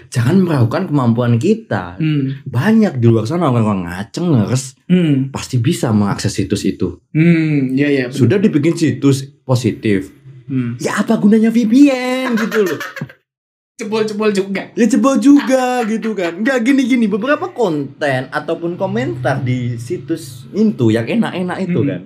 Jangan 0.08 0.36
meragukan 0.38 0.86
kemampuan 0.86 1.36
kita. 1.36 1.96
Hmm. 1.96 2.38
Banyak 2.44 2.98
di 2.98 3.06
luar 3.06 3.24
sana 3.24 3.48
orang-orang 3.48 3.86
ngacengers 3.86 4.78
Hmm. 4.86 5.32
pasti 5.32 5.56
bisa 5.56 5.88
mengakses 5.88 6.32
situs 6.32 6.62
itu. 6.62 7.00
Hmm. 7.10 7.72
Iya. 7.72 8.06
bener. 8.06 8.14
Sudah 8.14 8.36
dibikin 8.36 8.72
situs 8.72 9.24
positif. 9.42 10.12
Hmm. 10.44 10.76
Ya 10.76 11.00
apa 11.00 11.16
gunanya 11.16 11.48
VPN 11.48 12.36
gitu 12.36 12.62
loh. 12.62 12.78
Jebol-jebol 13.72 14.30
juga. 14.30 14.68
Ya 14.72 14.84
jebol 14.84 15.16
juga 15.16 15.82
gitu 15.84 16.12
kan. 16.12 16.38
Enggak 16.38 16.62
gini-gini 16.62 17.08
beberapa 17.08 17.50
konten 17.50 18.28
ataupun 18.28 18.76
komentar 18.76 19.40
di 19.40 19.74
situs 19.74 20.46
itu 20.52 20.92
yang 20.92 21.08
enak-enak 21.08 21.58
itu 21.62 21.80
Hmm. 21.80 21.88
kan. 21.88 22.02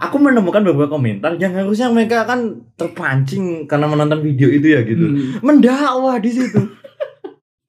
Aku 0.00 0.16
menemukan 0.16 0.62
beberapa 0.62 0.88
komentar 0.90 1.36
yang 1.36 1.52
harusnya 1.52 1.88
mereka 1.88 2.24
kan 2.24 2.64
terpancing 2.74 3.66
karena 3.66 3.84
menonton 3.84 4.22
video 4.22 4.48
itu 4.48 4.72
ya 4.72 4.80
gitu. 4.80 5.04
Hmm. 5.04 5.40
Mendakwah 5.42 6.16
di 6.16 6.30
situ. 6.30 6.60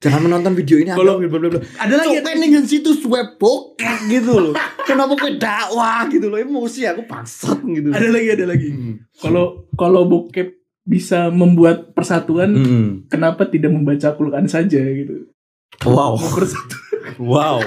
Jangan 0.02 0.20
menonton 0.20 0.52
video 0.58 0.82
ini 0.82 0.90
Kalau- 0.90 1.22
bla 1.22 1.30
bla. 1.30 1.48
bla. 1.48 1.60
Ada 1.78 1.94
lagi 1.94 2.18
kan 2.18 2.66
situs 2.66 3.06
web 3.06 3.38
bokep 3.38 4.10
gitu 4.10 4.50
loh. 4.50 4.54
Kenapa 4.88 5.14
gue 5.14 5.38
dakwah 5.38 6.10
gitu 6.10 6.26
loh. 6.26 6.36
Emosi 6.36 6.82
aku 6.84 7.06
bangsat 7.06 7.62
gitu. 7.62 7.94
ada 7.94 8.08
lagi 8.10 8.28
ada 8.34 8.44
lagi. 8.50 8.68
Hmm. 8.68 8.94
Kalau 9.14 9.70
kalau 9.78 10.02
bokep 10.04 10.58
bisa 10.82 11.30
membuat 11.30 11.94
persatuan, 11.94 12.50
Hmm. 12.58 12.88
kenapa 13.06 13.46
tidak 13.46 13.70
membaca 13.70 14.10
Quran 14.12 14.50
saja 14.50 14.82
gitu? 14.82 15.30
Wow. 15.86 16.18
Mau 16.18 16.30
bersatu. 16.34 16.76
Wow. 17.22 17.62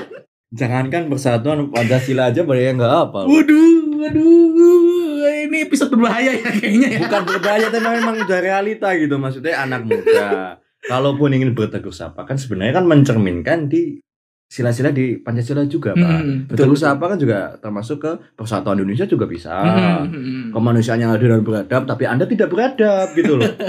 Jangankan 0.51 1.07
persatuan 1.07 1.71
Pancasila 1.71 2.31
aja 2.31 2.43
banyak 2.43 2.65
yang 2.65 2.77
nggak 2.77 2.95
apa. 3.07 3.27
Waduh, 3.27 3.99
waduh, 3.99 5.27
ini 5.45 5.63
episode 5.63 5.91
berbahaya 5.91 6.31
ya 6.31 6.49
kayaknya 6.49 6.87
ya. 6.91 6.99
Bukan 7.03 7.21
berbahaya 7.27 7.67
tapi 7.67 7.83
memang 7.85 8.15
udah 8.19 8.39
realita 8.39 8.91
gitu 8.95 9.15
maksudnya 9.15 9.63
anak 9.63 9.83
muda. 9.83 10.59
Kalaupun 10.85 11.29
ingin 11.31 11.51
bertegur 11.51 11.89
sapa 11.89 12.23
kan 12.23 12.35
sebenarnya 12.35 12.73
kan 12.73 12.85
mencerminkan 12.85 13.65
di 13.65 13.97
sila-sila 14.45 14.89
di 14.89 15.17
Pancasila 15.17 15.65
juga, 15.65 15.91
Pak. 15.91 16.05
Hmm, 16.15 16.45
Bertegur 16.45 16.73
betul. 16.73 16.85
sapa 16.85 17.05
kan 17.07 17.17
juga 17.17 17.39
termasuk 17.57 17.97
ke 17.97 18.11
persatuan 18.33 18.77
Indonesia 18.77 19.03
juga 19.03 19.25
bisa. 19.25 19.51
Hmm, 19.51 20.05
hmm. 20.07 20.45
Kemanusiaan 20.51 21.01
yang 21.01 21.11
adil 21.11 21.29
dan 21.29 21.41
beradab 21.41 21.83
tapi 21.83 22.05
Anda 22.05 22.23
tidak 22.23 22.47
beradab 22.47 23.11
gitu 23.13 23.35
loh. 23.35 23.49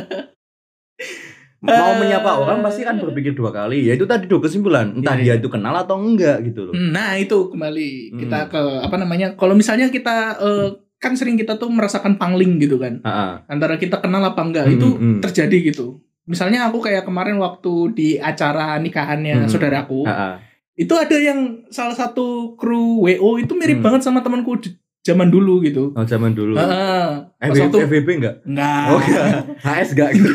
Mau 1.58 1.98
menyapa 1.98 2.36
orang 2.36 2.60
pasti 2.60 2.84
kan 2.84 2.94
berpikir 2.94 3.32
dua 3.32 3.50
kali. 3.50 3.82
Ya 3.82 3.96
itu 3.96 4.04
tadi 4.04 4.28
dua 4.28 4.38
kesimpulan. 4.38 4.92
Entah 4.92 5.16
Iya, 5.16 5.34
dia 5.34 5.42
itu 5.42 5.48
kenal 5.48 5.74
atau 5.74 5.96
enggak 5.98 6.44
gitu 6.44 6.68
loh. 6.68 6.74
Hmm, 6.76 6.92
Nah 6.92 7.16
itu 7.16 7.48
kembali 7.48 7.88
Hmm. 8.12 8.18
kita 8.22 8.38
ke 8.46 8.60
apa 8.84 8.96
namanya? 8.96 9.34
Kalau 9.34 9.56
misalnya 9.56 9.88
kita 9.88 10.36
eh, 10.38 10.68
kan 10.96 11.16
sering 11.16 11.34
kita 11.34 11.56
tuh 11.56 11.68
merasakan 11.68 12.16
pangling 12.16 12.56
gitu 12.56 12.76
kan 12.76 13.00
Ah, 13.00 13.10
ah. 13.10 13.32
antara 13.48 13.76
kita 13.76 13.98
kenal 13.98 14.20
apa 14.22 14.40
enggak 14.40 14.64
Hmm, 14.64 14.74
itu 14.74 14.88
hmm. 14.90 15.18
terjadi 15.20 15.56
gitu. 15.66 16.00
Misalnya 16.26 16.66
aku 16.66 16.78
kayak 16.80 17.02
kemarin 17.02 17.38
waktu 17.38 17.72
di 17.92 18.08
acara 18.18 18.76
nikahannya 18.76 19.46
Hmm. 19.46 19.48
saudaraku 19.48 20.02
Ah, 20.02 20.10
ah. 20.10 20.34
itu 20.74 20.90
ada 20.92 21.14
yang 21.14 21.64
salah 21.70 21.94
satu 21.94 22.52
kru 22.54 23.00
WO 23.00 23.38
itu 23.38 23.54
mirip 23.54 23.78
Hmm. 23.78 23.86
banget 23.86 24.02
sama 24.02 24.20
temanku 24.20 24.58
zaman 25.00 25.30
dulu 25.30 25.62
gitu. 25.62 25.94
Oh, 25.94 26.02
zaman 26.02 26.34
dulu. 26.34 26.58
Heeh. 26.58 27.06
Pas 27.32 27.46
FVB, 27.48 27.62
waktu 27.62 27.78
FVB 27.80 28.08
enggak? 28.16 28.34
enggak. 28.42 28.84
Oh, 28.84 28.98
enggak. 28.98 29.30
HS 29.62 29.88
enggak 29.94 30.10
gitu. 30.12 30.28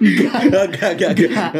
enggak. 0.00 0.40
Enggak, 0.40 0.90
enggak, 0.90 1.10
enggak. 1.12 1.50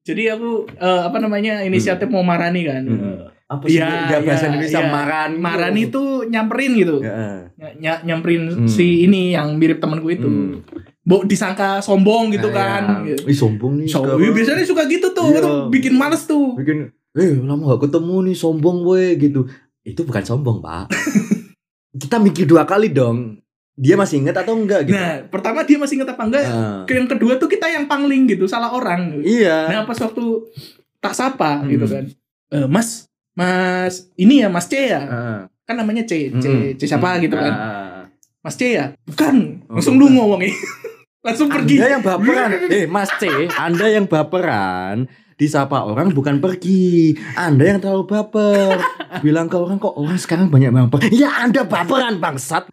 Jadi 0.00 0.22
aku 0.26 0.50
eh, 0.66 1.02
apa 1.04 1.18
namanya 1.20 1.62
inisiatif 1.62 2.08
mau 2.08 2.24
marani 2.24 2.66
kan. 2.66 2.82
Hmm. 2.82 3.18
Apa 3.46 3.66
sih 3.66 3.78
Iya, 3.78 3.86
enggak 4.06 4.20
bahasa 4.24 4.44
Indonesia 4.46 4.80
iya. 4.80 4.88
marani? 4.88 5.34
Marani 5.36 5.80
itu 5.84 6.02
nyamperin 6.24 6.72
gitu. 6.74 6.96
Ya. 7.02 7.50
Ny- 7.54 8.02
nyamperin 8.04 8.42
Hmm. 8.48 8.66
si 8.66 9.04
ini 9.04 9.30
yang 9.30 9.54
mirip 9.54 9.78
temanku 9.78 10.06
itu. 10.08 10.26
Hmm. 10.26 10.62
Bo 11.02 11.22
disangka 11.22 11.80
sombong 11.80 12.28
gitu 12.30 12.48
Nah, 12.48 12.54
kan. 12.54 12.82
ya. 13.02 13.16
Gitu. 13.16 13.22
Ih, 13.26 13.36
sombong 13.36 13.72
nih. 13.76 13.86
So, 13.86 14.04
sekarang. 14.04 14.32
biasanya 14.32 14.64
suka 14.64 14.84
gitu 14.84 15.08
tuh, 15.10 15.28
Iya. 15.28 15.40
itu 15.40 15.50
bikin 15.70 15.94
males 15.94 16.22
tuh. 16.24 16.54
bikin 16.54 16.92
eh 17.10 17.34
lama 17.36 17.74
gak 17.74 17.82
ketemu 17.84 18.16
nih 18.22 18.36
sombong 18.36 18.76
gue 18.80 19.04
gitu 19.18 19.40
itu 19.82 20.00
bukan 20.00 20.22
sombong 20.22 20.62
pak 20.62 20.86
kita 21.98 22.16
mikir 22.16 22.46
dua 22.46 22.62
kali 22.62 22.86
dong 22.88 23.42
dia 23.74 23.96
masih 23.96 24.20
ingat 24.20 24.38
atau 24.38 24.54
enggak 24.54 24.84
gitu 24.84 24.94
Nah, 24.94 25.26
pertama 25.26 25.64
dia 25.64 25.74
masih 25.74 25.96
inget 25.96 26.06
apa 26.06 26.20
enggak? 26.20 26.44
Ah. 26.44 26.84
Yang 26.84 27.08
kedua 27.10 27.34
tuh 27.34 27.48
kita 27.48 27.66
yang 27.66 27.84
pangling 27.86 28.28
gitu, 28.28 28.44
salah 28.44 28.70
orang. 28.70 29.18
iya 29.20 29.66
Nah, 29.66 29.82
pas 29.82 29.96
waktu 29.96 30.22
tak 30.98 31.10
sapa 31.12 31.58
Hmm. 31.58 31.68
gitu 31.68 31.88
kan. 31.88 32.04
Eh, 32.48 32.66
mas, 32.66 33.08
Mas, 33.32 34.06
ini 34.14 34.38
ya 34.38 34.48
Mas 34.48 34.66
C 34.66 34.74
ya? 34.86 35.00
Ah. 35.02 35.40
Kan 35.64 35.76
namanya 35.76 36.04
C, 36.04 36.28
C, 36.32 36.44
Mm-mm. 36.44 36.76
C 36.76 36.82
siapa 36.84 37.16
gitu 37.18 37.34
kan. 37.34 37.50
Ah. 37.50 37.89
Mas 38.40 38.56
C 38.56 38.72
ya? 38.72 38.96
Bukan. 39.04 39.68
Oh, 39.68 39.76
Langsung 39.76 40.00
bukan. 40.00 40.08
lu 40.08 40.16
ngomongnya. 40.16 40.52
Langsung 41.26 41.52
pergi. 41.52 41.76
Anda 41.76 41.88
yang 41.90 42.02
baperan 42.02 42.50
eh 42.72 42.84
Mas 42.88 43.10
C 43.14 43.28
Anda 43.52 43.86
yang 43.86 44.08
baperan 44.08 45.04
disapa 45.36 45.84
orang 45.84 46.12
bukan 46.12 46.36
pergi 46.36 47.12
Anda 47.32 47.64
yang 47.66 47.78
terlalu 47.78 48.04
baper 48.06 48.80
bilang 49.24 49.44
ke 49.44 49.56
orang 49.56 49.76
kok 49.76 49.92
orang 49.92 50.16
sekarang 50.16 50.48
banyak 50.48 50.68
baper 50.68 51.08
ya 51.08 51.44
Anda 51.44 51.64
baperan 51.64 52.16
bangsat 52.16 52.72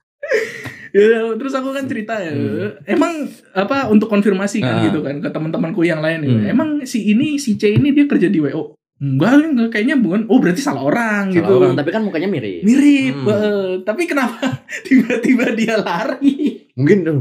Ya, 0.88 1.36
terus 1.36 1.51
aku 1.51 1.75
kan 1.75 1.86
cerita 1.86 2.15
ya. 2.17 2.31
Hmm. 2.31 2.74
Emang 2.88 3.27
apa 3.51 3.91
untuk 3.91 4.07
konfirmasi 4.07 4.63
kan 4.63 4.81
Ah. 4.81 4.83
gitu 4.88 5.03
kan 5.03 5.19
ke 5.19 5.29
teman-temanku 5.29 5.83
yang 5.83 6.00
lain 6.00 6.24
gitu. 6.24 6.39
Hmm. 6.41 6.50
Emang 6.50 6.69
si 6.88 7.12
ini 7.12 7.36
si 7.36 7.53
C 7.53 7.75
ini 7.75 7.91
dia 7.91 8.07
kerja 8.07 8.25
di 8.25 8.39
WO. 8.39 8.76
Enggak, 8.97 9.29
enggak 9.45 9.69
kayaknya 9.69 9.95
bukan. 9.95 10.25
Oh, 10.25 10.37
berarti 10.37 10.57
salah 10.59 10.81
orang 10.81 11.29
Salah 11.29 11.37
gitu. 11.37 11.53
orang 11.55 11.73
tapi 11.73 11.89
kan 11.89 12.01
mukanya 12.01 12.25
mirip 12.25 12.61
Mirip. 12.61 13.13
Hmm. 13.15 13.29
eh, 13.29 13.71
tapi 13.81 14.01
kenapa 14.03 14.41
tiba-tiba 14.85 15.53
dia 15.53 15.77
lari? 15.77 16.65
mungkin 16.73 16.97
eh, 17.01 17.17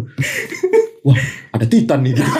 wah 1.02 1.16
ada 1.50 1.64
titan 1.64 2.00
nih 2.02 2.12
gitu. 2.12 2.25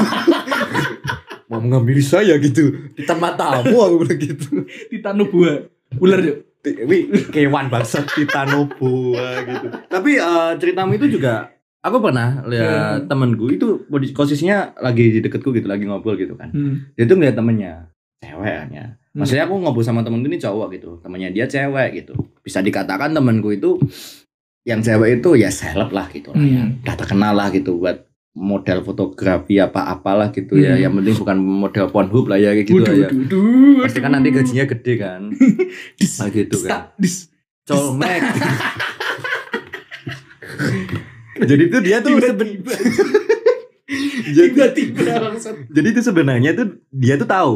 mau 1.47 1.59
mengambil 1.59 1.97
saya 1.99 2.37
gitu 2.39 2.75
titan 2.93 3.19
matamu 3.19 3.73
aku 3.73 3.95
bilang 4.01 4.19
gitu 4.19 4.67
Titanobua. 4.89 5.65
Ular 5.97 6.21
yuk. 6.21 6.39
Ti- 6.59 6.83
Wi, 6.83 6.99
kewan 7.27 7.69
bangsat 7.69 8.11
titanobua 8.11 9.27
gitu 9.45 9.67
tapi 9.87 10.17
eh, 10.17 10.53
ceritamu 10.57 10.93
itu 10.95 11.07
juga 11.13 11.55
aku 11.79 12.01
pernah 12.01 12.43
lihat 12.43 13.07
temenku 13.07 13.47
itu 13.49 13.87
posisi- 13.87 14.11
posisinya 14.13 14.59
lagi 14.77 15.09
di 15.09 15.21
deketku 15.21 15.53
gitu 15.53 15.65
lagi 15.65 15.85
ngobrol 15.85 16.17
gitu 16.17 16.35
kan 16.35 16.51
Hmm. 16.51 16.91
dia 16.93 17.05
tuh 17.05 17.15
ngeliat 17.15 17.33
temennya 17.35 17.87
ceweknya 18.19 18.99
maksudnya 19.17 19.49
aku 19.49 19.55
ngobrol 19.57 19.81
sama 19.81 20.05
temenku 20.05 20.29
ini 20.29 20.37
cowok 20.37 20.67
gitu 20.77 20.91
temennya 21.01 21.33
dia 21.33 21.47
cewek 21.49 22.05
gitu. 22.05 22.15
Bisa 22.45 22.61
dikatakan 22.61 23.17
temenku 23.17 23.51
itu 23.51 23.81
yang 24.67 24.83
cewek 24.83 25.23
itu 25.23 25.39
ya 25.39 25.49
seleb 25.49 25.95
lah 25.95 26.11
gitu 26.11 26.35
lah 26.35 26.43
ya. 26.43 26.63
Hmm. 26.67 26.83
udah 26.83 26.97
terkenal 26.99 27.33
lah 27.39 27.49
gitu 27.55 27.79
buat 27.79 28.03
model 28.37 28.85
fotografi 28.85 29.57
apa 29.63 29.89
apalah 29.89 30.29
gitu 30.35 30.59
ya. 30.61 30.77
Hmm. 30.77 30.83
yang 30.83 30.93
penting 31.01 31.17
bukan 31.17 31.37
model 31.41 31.87
Pornhub 31.89 32.27
lah 32.29 32.37
ya 32.37 32.53
kayak 32.53 32.67
gitu 32.69 32.83
Waduh, 32.83 32.93
lah 32.93 32.97
ya. 32.99 33.09
Waduh, 33.09 33.23
waduh, 33.25 33.83
pasti 33.87 33.99
kan 34.03 34.11
nanti 34.13 34.29
gajinya 34.35 34.65
gede 34.69 34.95
kan. 35.01 35.21
Dis, 35.99 36.15
nah 36.21 36.29
gitu 36.29 36.57
dis, 36.61 36.67
kan. 36.69 36.83
dis. 37.01 37.17
colmek. 37.67 38.21
Jadi 41.37 41.63
itu 41.69 41.79
dia 41.85 42.01
tuh 42.01 42.17
Tiba-tiba. 42.17 42.73
jadi, 44.37 44.49
Tiba-tiba 44.51 45.03
jadi 45.71 45.89
itu 45.95 46.01
sebenarnya 46.03 46.51
tuh 46.57 46.81
dia 46.91 47.15
tuh 47.21 47.29
tahu 47.29 47.53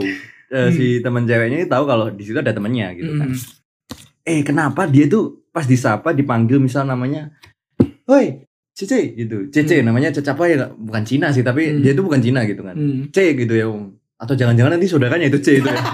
eh, 0.50 0.66
Hmm. 0.66 0.72
si 0.72 0.84
teman 0.98 1.24
ceweknya 1.24 1.58
itu 1.58 1.68
tahu 1.68 1.84
kalau 1.84 2.06
di 2.08 2.20
situ 2.20 2.36
ada 2.36 2.50
temennya 2.50 2.90
gitu 2.92 3.12
kan 3.14 3.28
Hmm. 3.28 3.38
eh 4.22 4.40
kenapa 4.42 4.84
dia 4.84 5.06
tuh 5.06 5.46
pas 5.48 5.62
disapa 5.62 6.10
dipanggil 6.10 6.58
misal 6.58 6.84
namanya 6.84 7.30
woi 8.04 8.42
Cece 8.70 9.14
gitu 9.14 9.46
Cece 9.48 9.78
Hmm. 9.78 9.86
namanya 9.86 10.10
Cece 10.10 10.26
apa 10.28 10.44
ya 10.44 10.70
bukan 10.70 11.02
Cina 11.02 11.30
sih 11.30 11.40
tapi 11.40 11.68
Hmm. 11.68 11.80
dia 11.80 11.92
tuh 11.92 12.02
bukan 12.02 12.18
Cina 12.18 12.42
gitu 12.42 12.60
kan 12.60 12.74
Hmm. 12.74 13.08
C 13.08 13.34
gitu 13.34 13.52
ya 13.52 13.66
Om. 13.66 13.94
atau 14.16 14.34
jangan-jangan 14.34 14.74
nanti 14.74 14.86
saudaranya 14.86 15.26
itu 15.26 15.38
C 15.38 15.56
itu 15.56 15.66
ya 15.66 15.80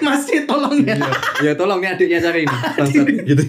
Masih 0.00 0.46
tolong 0.46 0.78
ya 0.80 0.94
ya 1.40 1.52
tolong 1.52 1.80
ya 1.80 1.92
adiknya 1.92 2.22
cari 2.22 2.46
ini 2.46 2.56
bangsat 2.78 3.06
gitu 3.24 3.42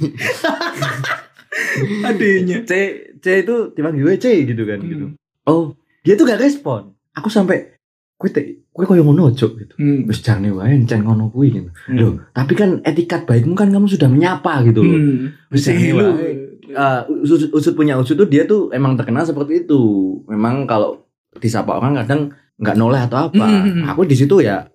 adanya. 2.03 2.57
C 2.63 2.71
C 3.15 3.25
itu 3.41 3.55
dipanggil 3.71 4.01
gue 4.03 4.15
C 4.17 4.27
gitu 4.43 4.63
kan 4.63 4.79
Hmm. 4.79 4.89
gitu 4.89 5.05
oh 5.45 5.73
dia 6.01 6.13
tuh 6.13 6.25
gak 6.25 6.41
respon 6.41 6.81
aku 7.11 7.29
sampai 7.29 7.74
kue 8.15 8.29
te 8.29 8.41
kue 8.69 8.83
koyo 8.83 9.03
ngono 9.03 9.27
cok 9.29 9.51
gitu 9.55 9.75
Hmm. 9.75 10.07
wis 10.07 10.19
jane 10.19 10.47
wae 10.49 10.71
encen 10.71 11.03
ngono 11.03 11.27
kuwi 11.27 11.51
gitu 11.51 11.69
Hmm. 11.87 11.97
Loh, 11.97 12.13
tapi 12.31 12.53
kan 12.53 12.79
etikat 12.81 13.23
baikmu 13.23 13.53
kan 13.53 13.67
kamu 13.67 13.85
sudah 13.85 14.07
menyapa 14.07 14.63
gitu 14.63 14.81
loh 14.81 14.95
Hmm. 14.95 15.35
Wis 15.49 15.63
Masih 15.63 15.73
jane 15.73 15.91
lu. 15.91 16.07
wae. 16.11 16.31
Uh, 16.65 17.01
usut, 17.21 17.47
usut 17.51 17.71
punya 17.71 17.95
usut 17.95 18.15
tuh 18.15 18.25
dia 18.25 18.43
tuh 18.43 18.67
emang 18.69 18.95
terkenal 18.95 19.23
seperti 19.23 19.63
itu. 19.63 19.79
Memang 20.25 20.65
kalau 20.65 21.07
disapa 21.37 21.71
orang 21.71 21.95
kadang 21.97 22.21
nggak 22.57 22.75
noleh 22.75 22.99
atau 23.01 23.29
apa. 23.29 23.45
Hmm. 23.45 23.85
Aku 23.85 24.03
di 24.03 24.15
situ 24.15 24.39
ya 24.39 24.65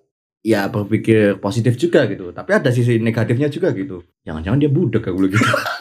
ya 0.41 0.65
berpikir 0.65 1.37
positif 1.37 1.75
juga 1.75 2.07
gitu. 2.07 2.31
Tapi 2.31 2.51
ada 2.51 2.69
sisi 2.69 2.97
negatifnya 2.97 3.49
juga 3.49 3.69
gitu. 3.71 4.01
Jangan-jangan 4.23 4.57
dia 4.57 4.69
budak 4.69 5.03
aku 5.03 5.27
gitu. 5.27 5.37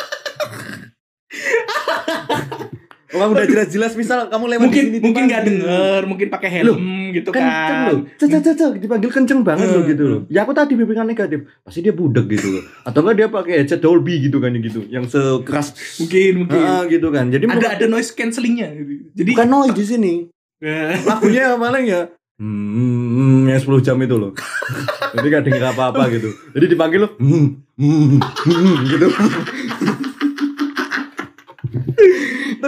Orang 3.11 3.29
udah 3.33 3.43
jelas-jelas 3.43 3.93
misal 3.95 4.27
kamu 4.27 4.45
lewat 4.49 4.63
mungkin 4.63 4.85
di 4.85 4.91
sini 4.93 5.03
mungkin 5.03 5.23
nggak 5.25 5.43
dipanggil. 5.43 5.67
denger 5.67 6.01
mungkin 6.07 6.27
pakai 6.29 6.51
helm 6.53 6.79
gitu 7.11 7.29
kenceng 7.29 7.51
kan. 7.51 7.89
loh. 7.91 7.99
Cek 8.15 8.29
cek 8.33 8.55
cek 8.55 8.73
dipanggil 8.79 9.11
kenceng 9.11 9.41
banget 9.41 9.67
loh 9.67 9.81
Hmm. 9.81 9.91
gitu 9.91 10.05
loh. 10.05 10.21
Ya 10.27 10.41
aku 10.41 10.53
tadi 10.53 10.73
bimbingan 10.73 11.05
negatif. 11.05 11.43
Pasti 11.61 11.81
dia 11.81 11.91
budek 11.91 12.31
gitu 12.31 12.49
loh. 12.53 12.63
Atau 12.83 13.03
enggak 13.03 13.17
dia 13.17 13.27
pakai 13.27 13.55
headset 13.59 13.79
Dolby 13.79 14.21
gitu 14.21 14.39
kan 14.39 14.55
gitu 14.55 14.87
yang 14.87 15.05
sekeras. 15.05 15.75
Mungkin 15.99 16.33
mungkin. 16.41 16.61
Ah, 16.61 16.87
gitu 16.87 17.09
kan. 17.09 17.27
Jadi 17.29 17.45
ada 17.45 17.69
ada 17.75 17.87
noise 17.87 18.11
cancellingnya. 18.11 18.71
Gitu. 18.73 19.11
jadi 19.13 19.31
bukan 19.35 19.49
noise 19.49 19.75
di 19.75 19.85
sini. 19.85 20.13
Lagunya 21.09 21.51
yang 21.51 21.59
paling 21.59 21.85
ya 21.85 22.03
hmm, 22.37 23.45
yang 23.47 23.59
10 23.59 23.81
jam 23.81 23.97
itu 23.99 24.15
loh. 24.15 24.33
Jadi 25.11 25.27
gak 25.27 25.43
denger 25.43 25.65
apa-apa 25.69 26.07
gitu. 26.09 26.31
Jadi 26.53 26.67
dipanggil 26.69 27.03
loh 27.03 27.13
hmm, 27.17 27.47
hmm, 27.75 28.21
hmm, 28.23 28.75
gitu 28.87 29.07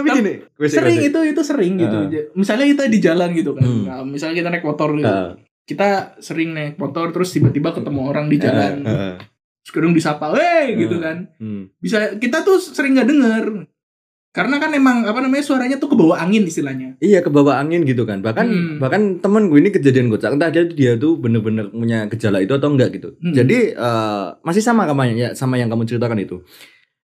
tapi 0.03 0.09
Tapi 0.09 0.19
gini 0.19 0.33
gue 0.53 0.67
sering 0.67 0.97
gue 0.97 1.07
itu 1.07 1.19
itu 1.31 1.41
sering 1.41 1.73
gitu 1.75 1.97
Ah. 1.97 2.25
misalnya 2.33 2.65
kita 2.67 2.83
di 2.85 2.99
jalan 2.99 3.29
gitu 3.31 3.51
kan 3.51 3.63
Hmm. 3.63 3.83
Nah, 3.83 4.03
misalnya 4.03 4.35
kita 4.37 4.49
naik 4.49 4.63
motor 4.63 4.89
gitu. 4.93 5.07
Ah, 5.07 5.33
kita 5.63 5.87
sering 6.19 6.49
naik 6.51 6.75
motor 6.75 7.09
terus 7.09 7.31
tiba-tiba 7.31 7.71
ketemu 7.71 7.99
orang 8.03 8.27
di 8.27 8.37
jalan 8.37 8.73
ah, 8.81 8.91
ah, 8.91 9.15
terus 9.59 9.71
kadang 9.71 9.91
disapa 9.91 10.25
weh 10.29 10.75
gitu 10.77 10.97
Ah. 10.97 11.01
kan 11.01 11.17
hmm. 11.37 11.63
bisa 11.77 11.97
kita 12.15 12.41
tuh 12.41 12.57
sering 12.57 12.93
nggak 12.93 13.07
denger 13.07 13.45
karena 14.29 14.57
kan 14.57 14.73
emang 14.73 15.05
apa 15.05 15.21
namanya 15.21 15.39
suaranya 15.41 15.77
tuh 15.77 15.87
ke 15.87 15.95
bawah 15.95 16.17
angin 16.17 16.41
istilahnya 16.43 16.97
Iya 16.97 17.21
ke 17.21 17.29
bawah 17.29 17.53
angin 17.53 17.85
gitu 17.85 18.01
kan. 18.01 18.17
Bahkan 18.19 18.47
Hmm. 18.49 18.75
bahkan 18.81 19.21
temen 19.21 19.45
gue 19.45 19.61
ini 19.61 19.69
kejadian 19.69 20.09
kocak. 20.09 20.33
Entah 20.33 20.49
dia 20.49 20.65
dia 20.65 20.97
tuh 20.97 21.21
bener-bener 21.21 21.69
punya 21.69 22.09
gejala 22.09 22.41
itu 22.41 22.49
atau 22.49 22.65
enggak 22.67 22.97
gitu. 22.97 23.13
Hmm. 23.13 23.29
Jadi 23.29 23.77
eh, 23.77 24.25
masih 24.41 24.65
sama 24.65 24.89
kamu 24.89 25.13
ya 25.13 25.29
sama 25.33 25.61
yang 25.61 25.69
kamu 25.69 25.85
ceritakan 25.85 26.17
itu. 26.17 26.41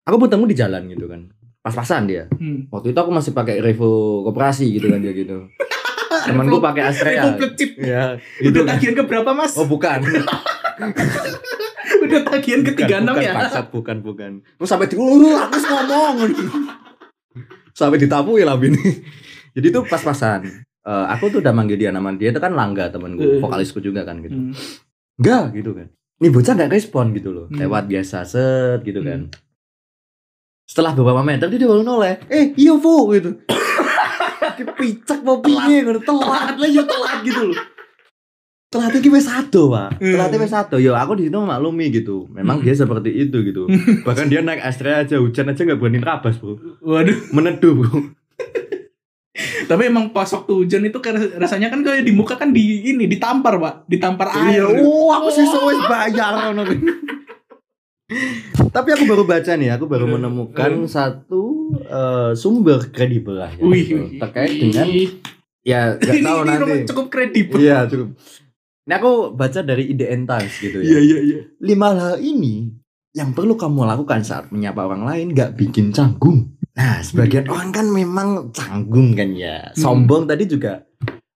Aku 0.02 0.18
bertemu 0.18 0.42
di 0.44 0.56
jalan 0.58 0.90
gitu 0.90 1.06
kan. 1.06 1.30
Pas-pasan 1.64 2.04
dia. 2.04 2.28
hmm. 2.28 2.68
Waktu 2.68 2.92
itu 2.92 2.98
aku 3.00 3.08
masih 3.08 3.32
pakai 3.32 3.64
Revo 3.64 4.20
Koperasi 4.28 4.68
gitu 4.68 4.92
kan 4.92 5.00
dia 5.00 5.16
gitu. 5.16 5.48
Temanku 6.28 6.60
pakai 6.60 6.92
Astrea. 6.92 7.24
Revo 7.24 7.40
Plecit. 7.40 7.70
Iya, 7.80 8.20
gitu 8.38 8.52
udah 8.52 8.64
tagihan 8.76 8.92
ke 8.92 9.02
berapa 9.08 9.30
mas 9.32 9.56
Oh 9.56 9.64
bukan. 9.64 10.04
udah 12.04 12.20
tagihan 12.28 12.60
ke 12.60 12.76
Bukan, 12.76 12.84
36 12.84 13.08
bukan, 13.08 13.24
ya 13.24 13.32
bangsat, 13.32 13.66
bukan, 13.72 13.96
bukan. 14.04 14.30
Terus 14.44 14.68
sampai 14.68 14.86
di 14.92 14.94
uh, 14.94 15.00
aku 15.00 15.32
harus 15.40 15.64
ngomong. 15.64 16.14
sampai 17.78 17.98
ditapu 17.98 18.36
ya 18.36 18.44
lah 18.46 18.60
ini. 18.60 19.00
Jadi 19.56 19.66
itu 19.72 19.80
pas-pasan. 19.88 20.44
Eh, 20.84 21.06
aku 21.16 21.32
tuh 21.32 21.40
udah 21.40 21.56
manggil 21.56 21.80
dia 21.80 21.88
nama 21.88 22.12
dia 22.12 22.28
itu 22.28 22.36
kan 22.36 22.52
Langga 22.52 22.92
temanku, 22.92 23.24
Eh. 23.24 23.40
vokalisku 23.40 23.80
juga 23.80 24.04
kan 24.04 24.20
gitu. 24.20 24.36
Hmm. 24.36 24.52
Enggak 25.16 25.44
gitu 25.56 25.72
kan. 25.72 25.88
Ini 26.20 26.28
bocah 26.30 26.52
gak 26.54 26.70
respon 26.70 27.16
gitu 27.16 27.32
loh. 27.32 27.46
Hmm. 27.48 27.58
Lewat 27.64 27.88
biasa 27.88 28.28
set 28.28 28.84
gitu 28.84 29.00
kan. 29.00 29.32
Setelah 30.64 30.92
beberapa 30.92 31.20
meter 31.20 31.46
dia 31.46 31.64
baru 31.64 31.80
noleh. 31.80 32.24
Eh, 32.26 32.56
iya 32.56 32.72
Vo 32.74 33.12
gitu. 33.12 33.36
Dipicak 34.54 35.20
mau 35.20 35.38
piye 35.38 35.82
ngono 35.82 36.00
telat 36.00 36.54
lah 36.54 36.68
ya 36.68 36.82
telat 36.82 37.20
gitu 37.22 37.50
loh. 37.50 37.58
Telatnya 38.70 38.98
ki 38.98 39.10
wis 39.10 39.24
sado, 39.24 39.70
Pak. 39.70 39.98
Hmm. 39.98 40.12
Telatnya 40.14 40.38
wis 40.40 40.50
sado. 40.50 40.76
Yo 40.78 40.92
aku 40.92 41.14
di 41.14 41.26
situ 41.26 41.38
maklumi 41.38 41.86
gitu. 41.90 42.26
Memang 42.28 42.58
Hmm. 42.58 42.64
dia 42.64 42.74
seperti 42.74 43.10
itu 43.14 43.36
gitu. 43.42 43.70
Bahkan 44.06 44.26
dia 44.26 44.40
naik 44.40 44.60
Astrea 44.60 45.02
aja 45.02 45.18
hujan 45.18 45.46
aja 45.46 45.60
nggak 45.62 45.78
berani 45.78 46.00
rabas, 46.00 46.38
Bro. 46.38 46.58
waduh 46.82 47.18
Meneduh, 47.30 47.72
Bro. 47.76 47.92
tapi 49.70 49.88
emang 49.88 50.12
pas 50.12 50.28
waktu 50.28 50.52
hujan 50.54 50.84
itu 50.84 51.00
kan 51.00 51.16
rasanya 51.34 51.66
kan 51.66 51.82
kayak 51.82 52.04
di 52.04 52.12
muka 52.14 52.36
kan 52.36 52.52
di 52.52 52.84
ini 52.84 53.10
ditampar 53.10 53.58
pak 53.58 53.74
ditampar 53.88 54.30
air 54.30 54.62
Iya, 54.62 54.84
oh 54.84 55.10
aku 55.10 55.26
sih 55.32 55.42
wis 55.42 55.80
bayar. 55.88 56.52
Tapi 58.66 58.88
aku 58.90 59.04
baru 59.04 59.24
baca 59.24 59.52
nih, 59.54 59.70
aku 59.70 59.84
baru 59.86 60.04
Eh, 60.04 60.12
menemukan 60.12 60.72
satu 60.84 61.72
eh, 61.80 62.32
sumber 62.34 62.88
kredibel 62.88 63.36
lah 63.36 63.50
ya, 63.50 63.64
Wih, 63.64 63.80
gitu. 63.82 63.96
wih, 63.96 64.20
terkait 64.20 64.50
wih. 64.50 64.60
dengan 64.60 64.86
ya 65.64 65.80
nggak 65.96 66.20
tahu 66.26 66.38
ini 66.38 66.52
nanti. 66.52 66.76
cukup 66.84 67.06
kredibel 67.08 67.56
Iya, 67.56 67.88
cukup. 67.88 68.08
Ini 68.84 68.94
aku 68.94 69.12
baca 69.32 69.60
dari 69.60 69.88
IDN 69.88 70.22
Times 70.24 70.54
gitu 70.54 70.76
ya. 70.78 70.84
iya 70.86 71.00
iya 71.00 71.18
iya 71.24 71.40
Lima 71.58 71.88
hal 71.90 72.20
ini 72.20 72.68
yang 73.10 73.32
perlu 73.32 73.54
kamu 73.54 73.86
lakukan 73.86 74.20
saat 74.20 74.50
menyapa 74.50 74.84
orang 74.84 75.02
lain 75.02 75.32
gak 75.32 75.56
bikin 75.56 75.88
canggung. 75.88 76.52
Nah, 76.74 77.00
sebagian 77.00 77.46
orang 77.46 77.70
kan 77.70 77.86
memang 77.86 78.28
canggung 78.50 79.14
kan 79.14 79.32
ya. 79.32 79.70
Hmm. 79.70 79.78
Sombong 79.78 80.26
tadi 80.26 80.44
juga 80.44 80.84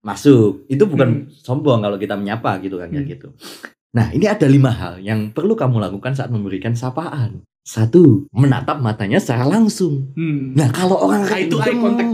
masuk. 0.01 0.67
Itu 0.67 0.85
bukan 0.85 1.25
Hmm. 1.25 1.33
sombong 1.33 1.81
kalau 1.81 1.97
kita 1.97 2.13
menyapa 2.13 2.61
gitu 2.61 2.77
kan 2.77 2.91
ya 2.91 3.01
Hmm. 3.01 3.09
gitu. 3.09 3.29
Nah, 3.89 4.13
ini 4.13 4.29
ada 4.29 4.45
lima 4.45 4.69
hal 4.69 5.01
yang 5.01 5.33
perlu 5.33 5.57
kamu 5.57 5.81
lakukan 5.81 6.13
saat 6.13 6.29
memberikan 6.29 6.77
sapaan. 6.77 7.41
Satu, 7.63 8.29
menatap 8.31 8.81
matanya 8.81 9.17
secara 9.17 9.45
langsung. 9.45 10.13
hmm. 10.13 10.57
Nah, 10.57 10.69
kalau 10.71 10.97
orang 10.99 11.25
Nah, 11.25 11.37
itu 11.37 11.57
eye 11.57 11.69
random- 11.69 11.85
contact 11.85 12.13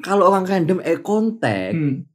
kalau 0.00 0.24
orang 0.26 0.44
random 0.44 0.78
eye 0.80 0.98
contact, 0.98 1.74
Hmm. 1.74 2.06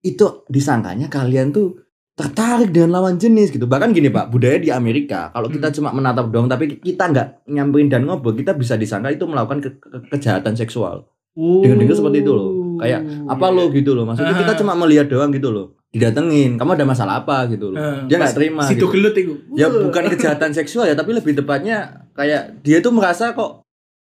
itu 0.00 0.26
disangkanya 0.46 1.06
kalian 1.06 1.50
tuh 1.50 1.78
tertarik 2.14 2.70
dengan 2.70 2.96
lawan 2.96 3.18
jenis 3.18 3.50
gitu. 3.50 3.66
Bahkan 3.66 3.92
gini 3.92 4.08
Pak, 4.08 4.30
budaya 4.30 4.56
di 4.56 4.70
Amerika, 4.70 5.28
kalau 5.30 5.46
kita 5.46 5.68
Hmm. 5.68 5.76
cuma 5.76 5.90
menatap 5.92 6.26
doang 6.26 6.46
tapi 6.46 6.78
kita 6.80 7.06
nggak 7.06 7.28
nyamperin 7.46 7.86
dan 7.86 8.02
ngobrol, 8.02 8.32
kita 8.32 8.50
bisa 8.52 8.74
disangka 8.74 9.10
itu 9.10 9.22
melakukan 9.22 9.60
ke- 9.60 9.76
ke- 9.76 10.02
kejahatan 10.10 10.54
seksual. 10.54 11.06
Dengar-dengar 11.36 11.92
seperti 11.94 12.18
itu 12.20 12.32
loh. 12.32 12.50
Kayak, 12.76 13.00
Apa 13.26 13.46
lo 13.48 13.68
gitu 13.68 13.92
loh? 13.92 14.04
Maksudnya 14.04 14.32
kita 14.34 14.56
cuma 14.56 14.72
melihat 14.74 15.04
doang 15.04 15.28
gitu 15.28 15.50
loh. 15.50 15.76
Didatengin, 15.96 16.50
kamu 16.54 16.70
ada 16.72 16.84
masalah 16.84 17.14
apa 17.18 17.48
gitu 17.48 17.72
loh. 17.72 17.76
Ah, 17.76 18.04
Dia 18.04 18.16
nggak 18.16 18.36
terima. 18.36 18.62
situ 18.62 18.76
gitu. 18.78 18.92
gelut 18.92 19.14
itu 19.14 19.32
Ya 19.52 19.66
bukan 19.66 20.04
kejahatan 20.12 20.52
seksual 20.52 20.84
ya, 20.84 20.92
tapi 20.92 21.10
lebih 21.10 21.32
tepatnya 21.32 21.76
kayak 22.12 22.60
dia 22.60 22.78
tuh 22.78 22.92
merasa 22.92 23.32
kok 23.32 23.64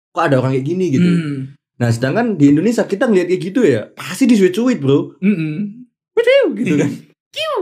kok 0.10 0.24
ada 0.24 0.40
orang 0.40 0.52
kayak 0.52 0.66
gini 0.66 0.86
gitu. 0.90 1.06
hmm. 1.06 1.38
Nah, 1.76 1.92
sedangkan 1.92 2.34
di 2.34 2.50
Indonesia 2.50 2.84
kita 2.84 3.06
ngeliat 3.06 3.28
kayak 3.28 3.42
gitu 3.44 3.62
ya, 3.62 3.92
pasti 3.92 4.24
disuit-suit, 4.24 4.80
Bro. 4.80 5.20
Mm-mm. 5.20 5.84
gitu 6.56 6.76
kan. 6.76 6.90
Kiu. 7.36 7.56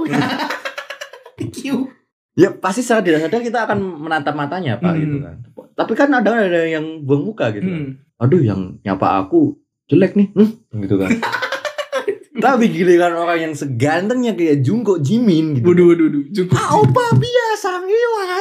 Kiu. 1.53 1.77
Ya 2.33 2.49
pasti 2.49 2.81
secara 2.81 3.01
tidak 3.01 3.19
sadar 3.21 3.41
kita 3.41 3.59
akan 3.63 3.77
menatap 3.99 4.33
matanya 4.33 4.77
pak 4.77 4.93
Hmm. 4.93 5.01
gitu 5.01 5.17
kan. 5.19 5.35
Tapi 5.73 5.93
kan 5.93 6.09
ada 6.09 6.29
ada 6.29 6.61
yang 6.63 7.01
buang 7.01 7.25
muka 7.25 7.49
gitu. 7.51 7.65
kan. 7.65 7.81
Hmm. 7.93 8.21
Aduh 8.21 8.41
yang 8.41 8.77
nyapa 8.81 9.21
aku 9.21 9.57
jelek 9.85 10.13
nih, 10.13 10.29
hmm, 10.31 10.81
gitu 10.81 10.95
kan. 10.95 11.09
Tapi 12.33 12.65
giliran 12.69 13.13
orang 13.13 13.49
yang 13.49 13.53
segantengnya 13.53 14.33
kayak 14.33 14.65
Jungkook 14.65 15.05
Jimin 15.05 15.61
gitu. 15.61 15.69
Waduh, 15.69 15.85
waduh, 15.93 16.07
waduh. 16.09 16.45
Ah, 16.57 16.81
opa 16.81 17.05
biasa 17.13 17.69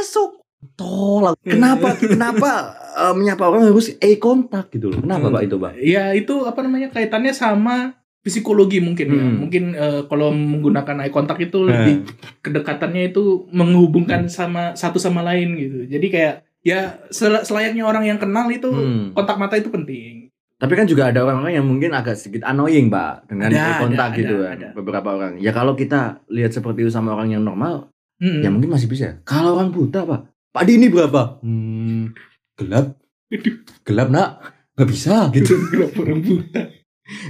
masuk. 0.02 0.42
Tolak. 0.74 1.36
Kenapa 1.42 1.94
kenapa 1.98 2.50
eh, 2.92 3.14
menyapa 3.16 3.48
orang 3.50 3.66
harus 3.68 3.92
eye 3.98 4.16
contact 4.16 4.72
gitu 4.74 4.92
loh. 4.92 5.00
Kenapa 5.02 5.26
Hmm. 5.28 5.34
pak 5.34 5.42
itu 5.44 5.56
pak? 5.58 5.72
Ya 5.80 6.04
itu 6.14 6.34
apa 6.44 6.60
namanya 6.62 6.88
kaitannya 6.92 7.34
sama 7.34 7.98
psikologi 8.22 8.78
mungkin 8.78 9.06
ya. 9.10 9.24
Hmm. 9.26 9.36
Mungkin 9.46 9.64
eh, 9.74 10.00
kalau 10.06 10.30
menggunakan 10.30 11.02
eye 11.02 11.12
contact 11.12 11.40
itu 11.42 11.58
Hmm. 11.66 11.68
lebih 11.70 11.94
kedekatannya 12.40 13.10
itu 13.10 13.48
menghubungkan 13.50 14.30
sama 14.30 14.76
satu 14.78 15.02
sama 15.02 15.24
lain 15.26 15.56
gitu. 15.58 15.78
Jadi 15.90 16.06
kayak 16.08 16.34
ya 16.62 17.02
sel- 17.10 17.42
selayaknya 17.42 17.82
orang 17.82 18.06
yang 18.06 18.18
kenal 18.22 18.46
itu 18.46 18.70
Hmm. 18.70 19.10
kontak 19.16 19.36
mata 19.36 19.58
itu 19.58 19.66
penting. 19.68 20.21
Tapi 20.62 20.72
kan 20.78 20.86
juga 20.86 21.10
ada 21.10 21.26
orang-orang 21.26 21.58
yang 21.58 21.66
mungkin 21.66 21.90
agak 21.90 22.14
sedikit 22.14 22.46
annoying 22.46 22.86
pak 22.86 23.26
dengan 23.26 23.50
Ada, 23.50 23.82
contact 23.82 24.12
ada, 24.14 24.20
gitu 24.22 24.34
ada, 24.38 24.46
kan. 24.46 24.54
ada. 24.54 24.68
Beberapa 24.78 25.08
orang. 25.18 25.32
Ya 25.42 25.50
kalau 25.50 25.74
kita 25.74 26.22
lihat 26.30 26.54
seperti 26.54 26.86
itu 26.86 26.92
sama 26.94 27.18
orang 27.18 27.34
yang 27.34 27.42
normal, 27.42 27.90
Hmm. 28.22 28.38
Ya 28.38 28.54
mungkin 28.54 28.70
masih 28.70 28.86
bisa. 28.86 29.18
Kalau 29.26 29.58
orang 29.58 29.74
buta 29.74 30.06
pak, 30.06 30.30
Pak 30.54 30.62
di 30.62 30.78
ini 30.78 30.86
berapa? 30.86 31.42
Hmm, 31.42 32.14
gelap, 32.54 32.94
gelap 33.86 34.08
nak, 34.14 34.30
nggak 34.78 34.88
bisa 34.88 35.26
gitu. 35.34 35.58
Kenapa 35.74 35.98
orang 36.06 36.22
buta? 36.22 36.62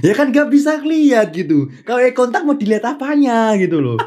ya 0.05 0.13
kan 0.13 0.29
nggak 0.29 0.53
bisa 0.53 0.77
lihat 0.85 1.33
gitu. 1.33 1.65
Kalau 1.81 1.97
kontak 2.13 2.45
mau 2.45 2.53
dilihat 2.53 2.85
apanya 2.85 3.57
gitu 3.57 3.81
loh. 3.81 3.97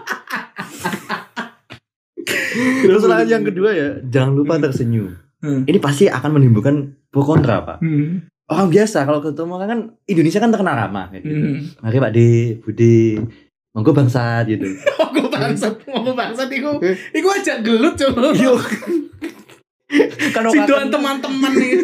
Terus 2.87 3.03
yang 3.27 3.43
kedua 3.43 3.75
ya, 3.75 3.89
jangan 4.07 4.39
lupa 4.39 4.63
tersenyum. 4.63 5.11
Hmm. 5.43 5.67
Ini 5.67 5.83
pasti 5.83 6.07
akan 6.07 6.39
menimbulkan 6.39 6.95
pro 7.11 7.27
kontra 7.27 7.67
pak. 7.67 7.83
Hmm. 7.83 8.31
Orang 8.47 8.71
biasa 8.71 9.03
kalau 9.03 9.19
ketemu 9.19 9.53
orang 9.53 9.69
kan 9.69 9.81
Indonesia 10.07 10.39
kan 10.39 10.51
terkenal 10.51 10.75
ramah. 10.77 11.11
Gitu. 11.11 11.27
Hmm. 11.27 11.57
Mari 11.81 11.97
Pak 11.99 12.13
D, 12.13 12.19
Budi, 12.61 13.19
monggo 13.73 13.91
bangsat 13.91 14.47
gitu. 14.47 14.71
Aku 15.03 15.27
bangsat, 15.27 15.83
ngomong 15.85 16.15
bangsat 16.15 16.47
iku. 16.49 16.79
Eh. 16.79 16.95
Iku 17.13 17.27
aja 17.29 17.59
gelut 17.59 17.95
coba. 17.95 18.31
Yo. 18.33 18.55
kan 20.35 20.43
orang- 20.43 20.55
Sidoan 20.57 20.89
teman-teman 20.89 21.53
nih. 21.53 21.75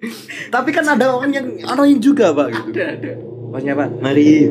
Tapi 0.54 0.70
kan 0.70 0.84
ada 0.86 1.08
orang 1.10 1.30
yang 1.30 1.46
annoying 1.66 1.98
juga 1.98 2.32
pak 2.32 2.48
gitu. 2.50 2.68
Ada, 2.72 2.84
ada. 2.96 3.12
Pasnya 3.48 3.72
pak, 3.74 3.88
mari. 3.98 4.48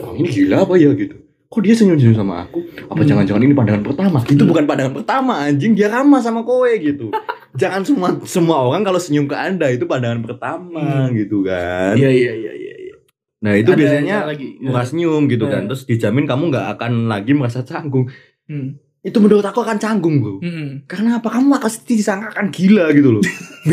Oh, 0.00 0.14
ini 0.14 0.28
gila 0.28 0.64
apa 0.64 0.74
ya 0.74 0.90
gitu. 0.94 1.14
Kok 1.46 1.60
dia 1.60 1.74
senyum-senyum 1.76 2.16
sama 2.16 2.42
aku? 2.42 2.58
Apa 2.84 2.98
Hmm. 2.98 3.06
jangan-jangan 3.06 3.42
ini 3.42 3.54
pandangan 3.54 3.82
pertama? 3.84 4.18
Itu 4.24 4.42
bukan 4.42 4.64
pandangan 4.64 4.94
pertama 4.96 5.38
anjing, 5.40 5.72
dia 5.72 5.86
ramah 5.86 6.18
sama 6.18 6.42
kowe 6.42 6.66
gitu. 6.74 7.14
Jangan 7.54 7.82
semua 7.82 8.08
semua 8.24 8.58
orang 8.60 8.82
kalau 8.82 8.98
senyum 8.98 9.24
ke 9.24 9.34
anda 9.34 9.66
itu 9.66 9.84
pandangan 9.84 10.20
pertama 10.20 11.06
Hmm. 11.06 11.14
gitu 11.14 11.40
kan. 11.40 11.94
Iya, 11.94 12.10
iya, 12.10 12.32
iya, 12.32 12.52
iya. 12.52 12.74
iya. 12.80 12.94
Nah 13.40 13.54
itu 13.54 13.68
Ada- 13.68 13.78
biasanya 13.78 14.16
ada 14.20 14.30
lagi. 14.30 14.48
murah 14.58 14.82
senyum 14.82 15.22
gitu 15.26 15.44
kan. 15.44 15.60
Hmm. 15.60 15.68
Terus 15.70 15.82
dijamin 15.84 16.24
kamu 16.24 16.50
nggak 16.50 16.66
akan 16.74 16.92
lagi 17.06 17.32
merasa 17.32 17.62
canggung. 17.62 18.10
Hmm. 18.44 18.76
itu 19.00 19.20
menurut 19.20 19.44
aku 19.44 19.60
akan 19.60 19.76
canggung 19.76 20.16
bro 20.16 20.40
Mm-mm. 20.40 20.88
karena 20.88 21.20
apa 21.20 21.28
kamu 21.28 21.52
pasti 21.58 21.92
disangkakan 21.92 22.48
gila 22.48 22.88
gitu 22.88 23.12
loh 23.12 23.24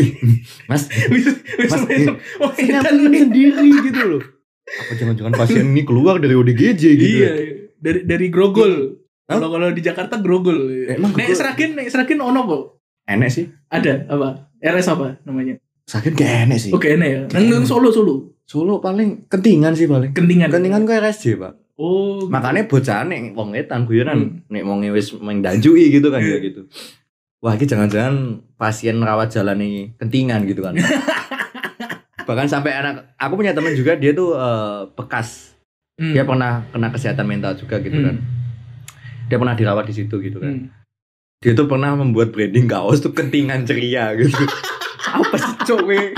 mas 0.68 0.84
Mas, 1.56 1.72
pengen 2.52 2.84
nih. 3.08 3.20
sendiri 3.22 3.68
gitu 3.82 4.02
loh 4.06 4.22
apa 4.62 4.92
jangan-jangan 4.92 5.32
pasien 5.32 5.64
ini 5.66 5.82
keluar 5.82 6.20
dari 6.20 6.32
ODGJ 6.32 6.82
gitu 6.94 7.16
Iya, 7.18 7.32
iya. 7.34 7.54
dari 7.76 8.00
dari 8.04 8.26
Grogol. 8.28 9.00
Kalau 9.24 9.48
kalau 9.48 9.68
di 9.68 9.80
Jakarta 9.80 10.16
Grogol. 10.16 10.68
Emang 10.86 11.10
Nek 11.10 11.24
Grogol? 11.24 11.32
Seragen, 11.34 11.70
Nek 11.74 11.88
Seragen 11.88 12.20
ono 12.20 12.40
kok. 12.44 12.62
Enek 13.04 13.28
sih 13.28 13.46
Ada 13.68 14.06
apa? 14.06 14.50
RS 14.58 14.88
apa 14.90 15.18
namanya? 15.22 15.58
sakit 15.82 16.12
gak 16.12 16.46
enek 16.46 16.58
sih 16.58 16.70
Oke, 16.70 16.94
enak 16.94 17.08
ya. 17.08 17.20
Nang 17.30 17.44
nang 17.48 17.64
Solo 17.64 17.88
Solo. 17.88 18.30
Solo 18.42 18.78
paling 18.78 19.26
kentingan 19.26 19.72
sih 19.72 19.86
paling 19.86 20.12
Kentingan. 20.12 20.48
kentingan 20.48 20.82
kok 20.82 20.98
RSJ 20.98 21.36
pak 21.36 21.52
Oh. 21.72 22.20
gitu. 22.20 22.28
makanya 22.28 22.68
bocah 22.68 23.02
nek 23.02 23.32
wong 23.32 23.56
etan 23.56 23.82
guyonan 23.82 24.18
Hmm. 24.18 24.44
nek 24.46 24.62
wong 24.62 24.84
wis 24.88 25.10
mendanjui 25.14 25.88
gitu 25.90 26.08
kan 26.08 26.20
ya 26.20 26.36
gitu 26.38 26.68
wah 27.40 27.52
ini 27.52 27.64
jangan-jangan 27.64 28.14
pasien 28.54 28.96
rawat 28.96 29.28
jalan 29.28 29.56
ini 29.56 29.90
kentingan 29.96 30.44
gitu 30.44 30.60
kan 30.60 30.76
bahkan 32.28 32.46
sampai 32.46 32.70
anak 32.72 33.16
aku 33.16 33.34
punya 33.34 33.50
teman 33.50 33.72
juga 33.72 33.94
dia 33.94 34.12
tuh 34.12 34.32
eh, 34.32 34.80
bekas 34.94 35.50
Hmm. 35.92 36.12
dia 36.12 36.24
pernah 36.24 36.64
kena 36.68 36.88
kesehatan 36.88 37.26
mental 37.26 37.52
juga 37.54 37.76
gitu 37.78 37.92
Hmm. 37.94 38.06
kan 38.06 38.16
dia 39.26 39.36
pernah 39.36 39.52
dirawat 39.52 39.84
di 39.84 39.94
situ 39.94 40.14
gitu 40.18 40.38
kan 40.38 40.52
Hmm. 40.54 40.66
Dia 41.42 41.52
tuh 41.52 41.66
pernah 41.66 41.92
membuat 41.92 42.30
branding 42.30 42.64
kaos 42.64 42.98
tuh 42.98 43.10
kentingan 43.10 43.62
ceria 43.62 44.14
gitu 44.14 44.30
apa 45.12 45.34
sih 45.36 45.54
cowok 45.64 46.14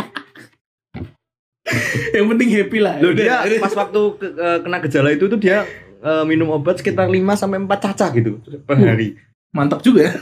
Yang 2.12 2.26
penting 2.28 2.48
happy 2.52 2.78
lah. 2.78 2.94
Loh 3.00 3.10
dia 3.10 3.40
pas 3.58 3.72
waktu 3.74 4.00
ke- 4.14 4.36
eh, 4.36 4.58
kena 4.60 4.78
gejala 4.78 5.08
itu 5.10 5.24
tuh 5.26 5.36
dia 5.36 5.64
eh, 5.98 6.24
minum 6.24 6.52
obat 6.52 6.76
sekitar 6.76 7.08
5 7.08 7.18
sampai 7.34 7.58
4 7.58 7.72
cacah 7.80 8.08
gitu 8.12 8.38
per 8.62 8.76
Uh. 8.76 8.84
hari. 8.86 9.16
mantap 9.50 9.80
juga. 9.80 10.12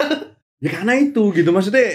Ya 0.58 0.70
karena 0.70 0.94
itu 0.94 1.32
gitu 1.32 1.50
maksudnya 1.50 1.88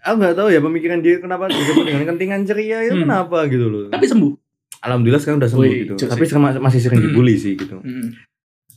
aku 0.00 0.14
nggak 0.16 0.34
tahu 0.34 0.48
ya 0.48 0.58
pemikiran 0.58 0.98
dia 0.98 1.18
kenapa 1.18 1.50
dengan 1.50 2.08
kentingan 2.08 2.42
ceria 2.44 2.80
itu 2.82 2.96
Hmm. 2.96 3.04
kenapa 3.04 3.44
gitu 3.46 3.66
loh. 3.66 3.82
Tapi 3.88 4.06
sembuh. 4.06 4.32
Alhamdulillah 4.80 5.18
sekarang 5.18 5.38
udah 5.38 5.50
sembuh 5.50 5.64
Wih, 5.64 5.78
gitu. 5.84 5.92
Tapi 6.00 6.24
sekarang 6.24 6.44
masih 6.56 6.80
sering 6.80 6.98
Hmm. 6.98 7.06
dibully 7.10 7.34
sih 7.34 7.54
gitu. 7.54 7.76
Hmm. 7.76 8.14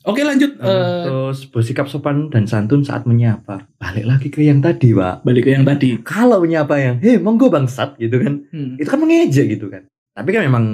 Oke 0.08 0.24
lanjut. 0.24 0.56
Eh, 0.56 1.04
Terus 1.04 1.38
bersikap 1.46 1.86
sopan 1.86 2.32
dan 2.32 2.48
santun 2.48 2.80
saat 2.80 3.04
menyapa. 3.04 3.67
Balik 3.76 4.06
lagi 4.06 4.28
ke 4.30 4.39
yang 4.39 4.58
tadi, 4.58 4.89
Pak. 4.89 5.22
balik 5.22 5.43
ke 5.43 5.52
yang 5.52 5.63
tadi. 5.63 6.00
Kalau 6.00 6.39
menyapa 6.39 6.76
yang, 6.78 6.96
"Hei, 6.98 7.17
monggo 7.17 7.48
bangsat" 7.48 7.96
gitu 7.98 8.15
kan. 8.17 8.48
Hmm. 8.48 8.76
Itu 8.76 8.88
kan 8.88 8.98
mengejek 8.98 9.52
gitu 9.52 9.67
kan. 9.67 9.84
Tapi 10.13 10.30
kan 10.32 10.41
memang 10.41 10.65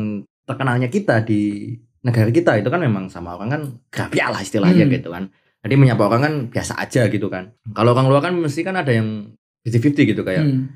terkenalnya 0.43 0.87
kita 0.87 1.19
di 1.19 1.73
negara 1.99 2.29
kita 2.29 2.55
itu 2.55 2.67
kan 2.67 2.77
memang 2.77 3.07
sama 3.07 3.33
orang 3.33 3.49
kan 3.49 3.61
grapia 3.89 4.27
lah 4.27 4.37
istilahnya 4.37 4.85
Hmm. 4.85 4.93
gitu 4.93 5.09
kan. 5.09 5.23
Jadi 5.59 5.73
menyapa 5.73 6.03
orang 6.03 6.21
kan 6.21 6.33
biasa 6.47 6.75
aja 6.75 7.07
gitu 7.07 7.25
kan. 7.27 7.55
Kalau 7.67 7.91
orang 7.91 8.05
luar 8.05 8.21
kan 8.21 8.33
mesti 8.33 8.61
kan 8.61 8.75
ada 8.75 8.91
yang 8.91 9.33
50-50 9.61 10.03
gitu 10.05 10.21
kayak 10.21 10.43
Hmm. 10.43 10.67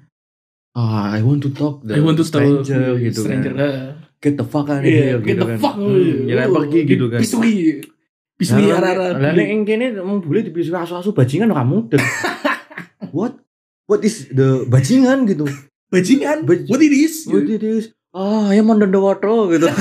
ah 0.74 1.12
I 1.12 1.22
want 1.22 1.41
to 1.41 1.52
talk 1.52 1.84
the 1.84 1.93
I 1.93 2.00
want 2.00 2.15
to 2.15 2.24
start 2.24 2.41
stranger 2.63 2.96
gitu 2.98 3.22
stranger. 3.22 3.52
kan. 3.52 3.62
eh. 3.62 3.91
Get 4.17 4.34
the 4.34 4.43
fuck 4.43 4.65
out 4.65 4.80
of 4.80 4.84
Iya, 4.84 4.89
here 4.89 5.20
get 5.20 5.30
gitu 5.30 5.43
the 5.43 5.48
kan. 5.48 5.58
fuck. 5.60 5.76
Hmm, 5.76 6.26
ya 6.26 6.34
kayak 6.36 6.50
pergi 6.52 6.80
gitu 6.88 7.06
kan. 7.08 7.20
Bisui. 7.20 7.54
Bisui 8.38 8.69
Lah. 8.69 8.80
Lah 9.17 9.34
nek 9.34 9.47
ing 9.50 9.65
kene 9.65 9.97
mau 10.06 10.21
boleh 10.21 10.45
dibisui 10.45 10.78
asu-asu 10.78 11.12
bajingan 11.12 11.50
ora 11.50 11.65
mudeng. 11.65 12.02
What? 13.17 13.41
What 13.89 14.06
is 14.06 14.30
the 14.30 14.69
bajingan 14.69 15.26
gitu? 15.26 15.50
Bajingan. 15.89 16.45
Baj- 16.45 16.69
What 16.69 16.86
it 16.86 16.93
is? 16.93 17.26
What 17.26 17.50
it 17.50 17.65
is? 17.65 17.97
Ah, 18.13 18.54
ya 18.54 18.62
mau 18.62 18.78
water 18.78 19.58
gitu. 19.58 19.67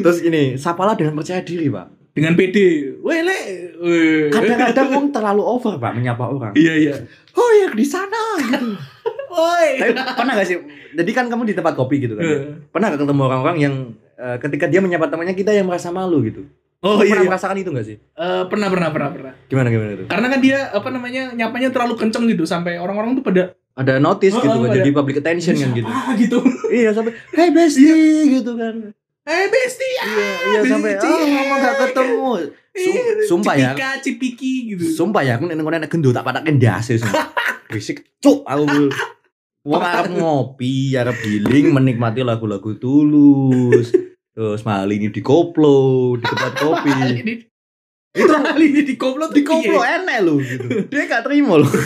Terus, 0.00 0.18
ini, 0.22 0.54
sapalah 0.54 0.94
dengan 0.94 1.18
percaya 1.18 1.42
diri, 1.42 1.66
Pak. 1.66 2.14
Dengan 2.14 2.34
PD. 2.34 2.56
Weh 3.02 3.20
le. 3.22 3.40
Weh. 3.82 4.30
Kadang-kadang 4.30 4.88
wong 4.94 5.06
terlalu 5.14 5.42
over, 5.42 5.78
Pak, 5.78 5.92
menyapa 5.94 6.26
orang. 6.26 6.52
Iya 6.54 6.74
iya. 6.74 6.94
Oh, 7.34 7.50
ya 7.54 7.70
di 7.70 7.86
sana 7.86 8.38
gitu. 8.42 8.74
Woi. 9.34 9.78
Tapi 9.78 9.94
pernah 9.94 10.32
gak 10.34 10.48
sih? 10.48 10.58
Jadi 10.90 11.10
kan 11.14 11.30
kamu 11.30 11.46
di 11.46 11.54
tempat 11.54 11.78
kopi 11.78 12.02
gitu 12.02 12.18
kan. 12.18 12.22
Eh. 12.26 12.66
Pernah 12.74 12.90
gak 12.90 13.06
ketemu 13.06 13.22
orang-orang 13.30 13.56
yang 13.62 13.74
eh, 14.20 14.36
ketika 14.36 14.68
dia 14.68 14.84
menyapa 14.84 15.08
temannya 15.08 15.32
kita 15.32 15.56
yang 15.56 15.64
merasa 15.64 15.88
malu 15.88 16.20
gitu? 16.20 16.44
Oh 16.80 17.04
iya. 17.04 17.12
pernah 17.12 17.24
iya. 17.24 17.30
merasakan 17.32 17.56
itu 17.60 17.70
gak 17.76 17.86
sih? 17.88 17.96
Eh, 17.96 18.42
pernah 18.48 18.68
pernah 18.72 18.88
pernah 18.88 19.10
pernah. 19.12 19.32
Gimana 19.48 19.68
gimana 19.68 19.90
itu? 19.96 20.04
Karena 20.08 20.26
kan 20.32 20.40
dia 20.40 20.58
apa 20.72 20.88
namanya 20.88 21.22
nyapanya 21.36 21.68
terlalu 21.68 21.94
kenceng 22.00 22.24
gitu 22.28 22.44
sampai 22.48 22.80
orang-orang 22.80 23.16
tuh 23.16 23.24
pada 23.24 23.42
Ada 23.70 23.96
notice 24.02 24.36
Oh, 24.36 24.42
gitu 24.44 24.58
oh, 24.60 24.66
kan, 24.66 24.76
jadi 24.76 24.90
public 24.92 25.16
attention 25.24 25.54
kan 25.56 25.70
gitu. 25.72 25.88
Ah 25.88 26.12
gitu. 26.18 26.38
Iya 26.68 26.90
sampai, 26.92 27.16
hey 27.32 27.48
bestie 27.48 28.28
gitu 28.40 28.52
kan. 28.58 28.92
Eh 29.24 29.46
bestie. 29.48 29.94
Iya, 29.94 30.28
iya 30.52 30.60
sampai, 30.66 30.90
oh 31.00 31.24
lama 31.24 31.54
gak 31.62 31.74
ketemu. 31.88 32.30
Sum- 32.70 33.06
sumpah 33.30 33.54
ya, 33.56 33.70
Cipika, 33.72 33.90
cipiki 33.98 34.54
gitu. 34.74 34.84
sumpah 34.90 35.22
ya, 35.26 35.38
aku 35.38 35.50
nek 35.50 35.58
nek 35.58 35.90
gendut 35.90 36.12
tak 36.12 36.22
patakin 36.22 36.60
dasi 36.60 36.98
sumpah. 36.98 37.30
Berisik, 37.70 38.02
cuk 38.18 38.42
aku. 38.42 38.90
Wong 39.60 39.82
arep 39.84 40.12
ngopi, 40.18 40.98
arep 40.98 41.16
giling, 41.22 41.70
menikmati 41.70 42.26
lagu-lagu 42.26 42.74
tulus. 42.80 43.94
Terus 44.40 44.64
malah 44.64 44.88
ini 44.88 45.12
di 45.12 45.20
koplo, 45.20 46.16
di 46.16 46.24
tempat 46.24 46.52
kopi. 46.56 46.96
Itu 48.16 48.24
kali 48.26 48.72
ini 48.72 48.82
di 48.88 48.96
koplo 48.96 49.28
Di 49.28 49.44
koplo 49.44 49.84
enek 49.84 50.18
lho 50.24 50.40
gitu. 50.40 50.66
Dia 50.88 51.04
gak 51.04 51.28
terima 51.28 51.60
loh. 51.60 51.68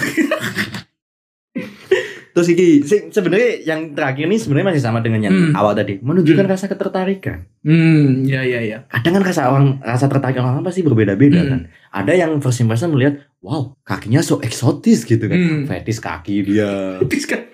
Terus 2.35 2.51
iki 2.51 2.83
sebenarnya 3.15 3.63
yang 3.63 3.95
terakhir 3.95 4.27
ini 4.27 4.35
sebenarnya 4.35 4.75
masih 4.75 4.83
sama 4.83 4.99
dengan 4.99 5.23
yang 5.23 5.35
Hmm. 5.35 5.55
awal 5.55 5.71
tadi, 5.79 6.03
menunjukkan 6.03 6.51
rasa 6.51 6.67
ketertarikan. 6.67 7.47
Hmm, 7.63 8.27
ya 8.27 8.43
ya 8.43 8.59
ya. 8.59 8.79
kadang 8.91 9.23
kan 9.23 9.23
rasa 9.23 9.55
orang 9.55 9.79
rasa 9.79 10.11
tertarik 10.11 10.43
orang 10.43 10.67
pasti 10.67 10.83
berbeda-beda 10.83 11.39
Hmm. 11.39 11.51
kan. 11.51 11.61
Ada 11.95 12.27
yang 12.27 12.43
first 12.43 12.59
impression 12.59 12.91
melihat, 12.91 13.23
wow, 13.39 13.79
kakinya 13.87 14.19
so 14.19 14.43
eksotis 14.43 15.07
gitu 15.07 15.31
kan. 15.31 15.39
Hmm. 15.39 15.63
Fetis 15.71 16.03
kaki 16.03 16.43
dia. 16.43 16.99
Fetis 17.07 17.31
kan. 17.31 17.54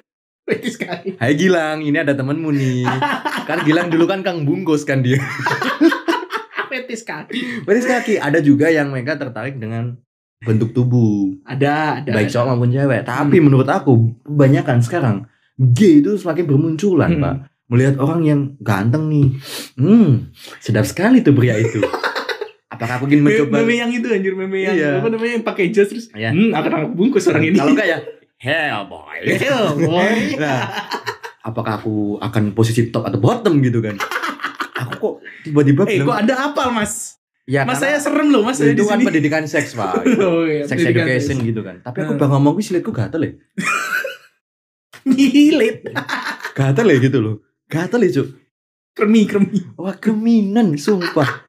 Fetis 0.50 0.74
kali. 0.74 1.14
Hai 1.14 1.32
Gilang, 1.32 1.78
ini 1.78 1.94
ada 1.94 2.10
temenmu 2.10 2.50
nih. 2.50 2.82
kan 3.48 3.62
Gilang 3.62 3.86
dulu 3.86 4.04
kan 4.04 4.20
Kang 4.20 4.42
Bungkus 4.42 4.82
kan 4.82 4.98
dia. 4.98 5.22
Fetis 6.70 7.02
kaki. 7.02 7.62
Fetis 7.62 7.86
kaki. 7.86 8.14
Ada 8.16 8.38
juga 8.38 8.66
yang 8.66 8.90
mereka 8.90 9.14
tertarik 9.14 9.56
dengan 9.56 9.94
bentuk 10.40 10.72
tubuh, 10.72 11.36
Ada, 11.44 12.00
ada. 12.00 12.10
baik 12.10 12.32
cowok 12.32 12.46
maupun 12.48 12.70
cewek. 12.70 13.04
Tapi 13.04 13.36
menurut 13.38 13.68
aku, 13.68 13.92
kebanyakan 14.24 14.80
sekarang 14.80 15.16
gay 15.54 16.00
itu 16.00 16.16
semakin 16.16 16.44
bermunculan, 16.46 17.10
Hmm. 17.12 17.22
Pak. 17.22 17.34
Melihat 17.68 17.94
orang 17.98 18.20
yang 18.24 18.40
ganteng 18.58 19.06
nih. 19.06 19.26
Hmm, 19.76 20.32
sedap 20.58 20.82
sekali 20.82 21.20
tuh 21.20 21.30
pria 21.30 21.54
itu. 21.54 21.78
Apakah 22.72 22.98
aku 22.98 23.06
ingin 23.06 23.20
mencoba 23.20 23.60
meme 23.60 23.74
yang 23.76 23.90
itu 23.92 24.08
anjir 24.08 24.32
meme 24.32 24.58
yang 24.58 24.72
Iya. 24.72 24.90
apa 24.98 25.06
namanya 25.06 25.32
yang 25.36 25.44
pakai 25.44 25.68
jas 25.68 25.86
terus 25.86 26.06
Iya. 26.10 26.32
hmm 26.32 26.50
akan 26.50 26.70
aku 26.72 26.86
bungkus 26.96 27.28
orang 27.28 27.44
ini 27.44 27.58
Kalau 27.58 27.74
enggak 27.76 27.86
ya 27.86 27.98
hell 28.40 28.88
boy. 28.88 29.20
Hell, 29.42 29.76
boy. 29.76 30.34
Nah, 30.34 30.64
apakah 31.40 31.78
aku 31.78 32.16
akan 32.18 32.50
posisi 32.50 32.88
top 32.88 33.04
atau 33.04 33.16
bottom 33.16 33.60
gitu 33.60 33.78
kan? 33.78 34.00
Aku 34.80 34.92
kok 34.96 35.14
tiba-tiba 35.42 35.84
eh 35.84 36.00
kok 36.00 36.08
bilang, 36.08 36.24
ada 36.24 36.34
apal 36.42 36.72
mas 36.72 37.20
ya 37.44 37.68
mas 37.68 37.76
saya 37.76 38.00
serem 38.00 38.30
loh 38.30 38.40
mas 38.40 38.56
saya 38.56 38.72
di 38.72 38.78
itu 38.78 38.86
kan 38.86 38.96
sini 38.96 39.04
pendidikan 39.04 39.44
seks 39.44 39.74
pak, 39.74 40.00
oh, 40.24 40.48
iya, 40.48 40.64
sex 40.64 40.80
education 40.80 41.36
seks. 41.36 41.46
gitu 41.46 41.60
kan. 41.60 41.84
Tapi 41.84 42.00
aku 42.00 42.12
Hmm. 42.14 42.20
bang 42.20 42.30
ngomong 42.32 42.54
wis 42.56 42.72
liatku 42.72 42.88
gatel 42.90 43.20
ya, 43.20 43.32
ngilit 45.08 45.84
gatel 46.52 46.86
ya 46.86 46.96
gitu 46.98 47.18
loh, 47.18 47.34
gatel 47.66 48.00
ya 48.00 48.10
cuk. 48.14 48.28
kremi 48.90 49.22
kremi 49.24 49.58
Wah 49.76 49.96
keminan 49.96 50.76
sumpah. 50.76 51.44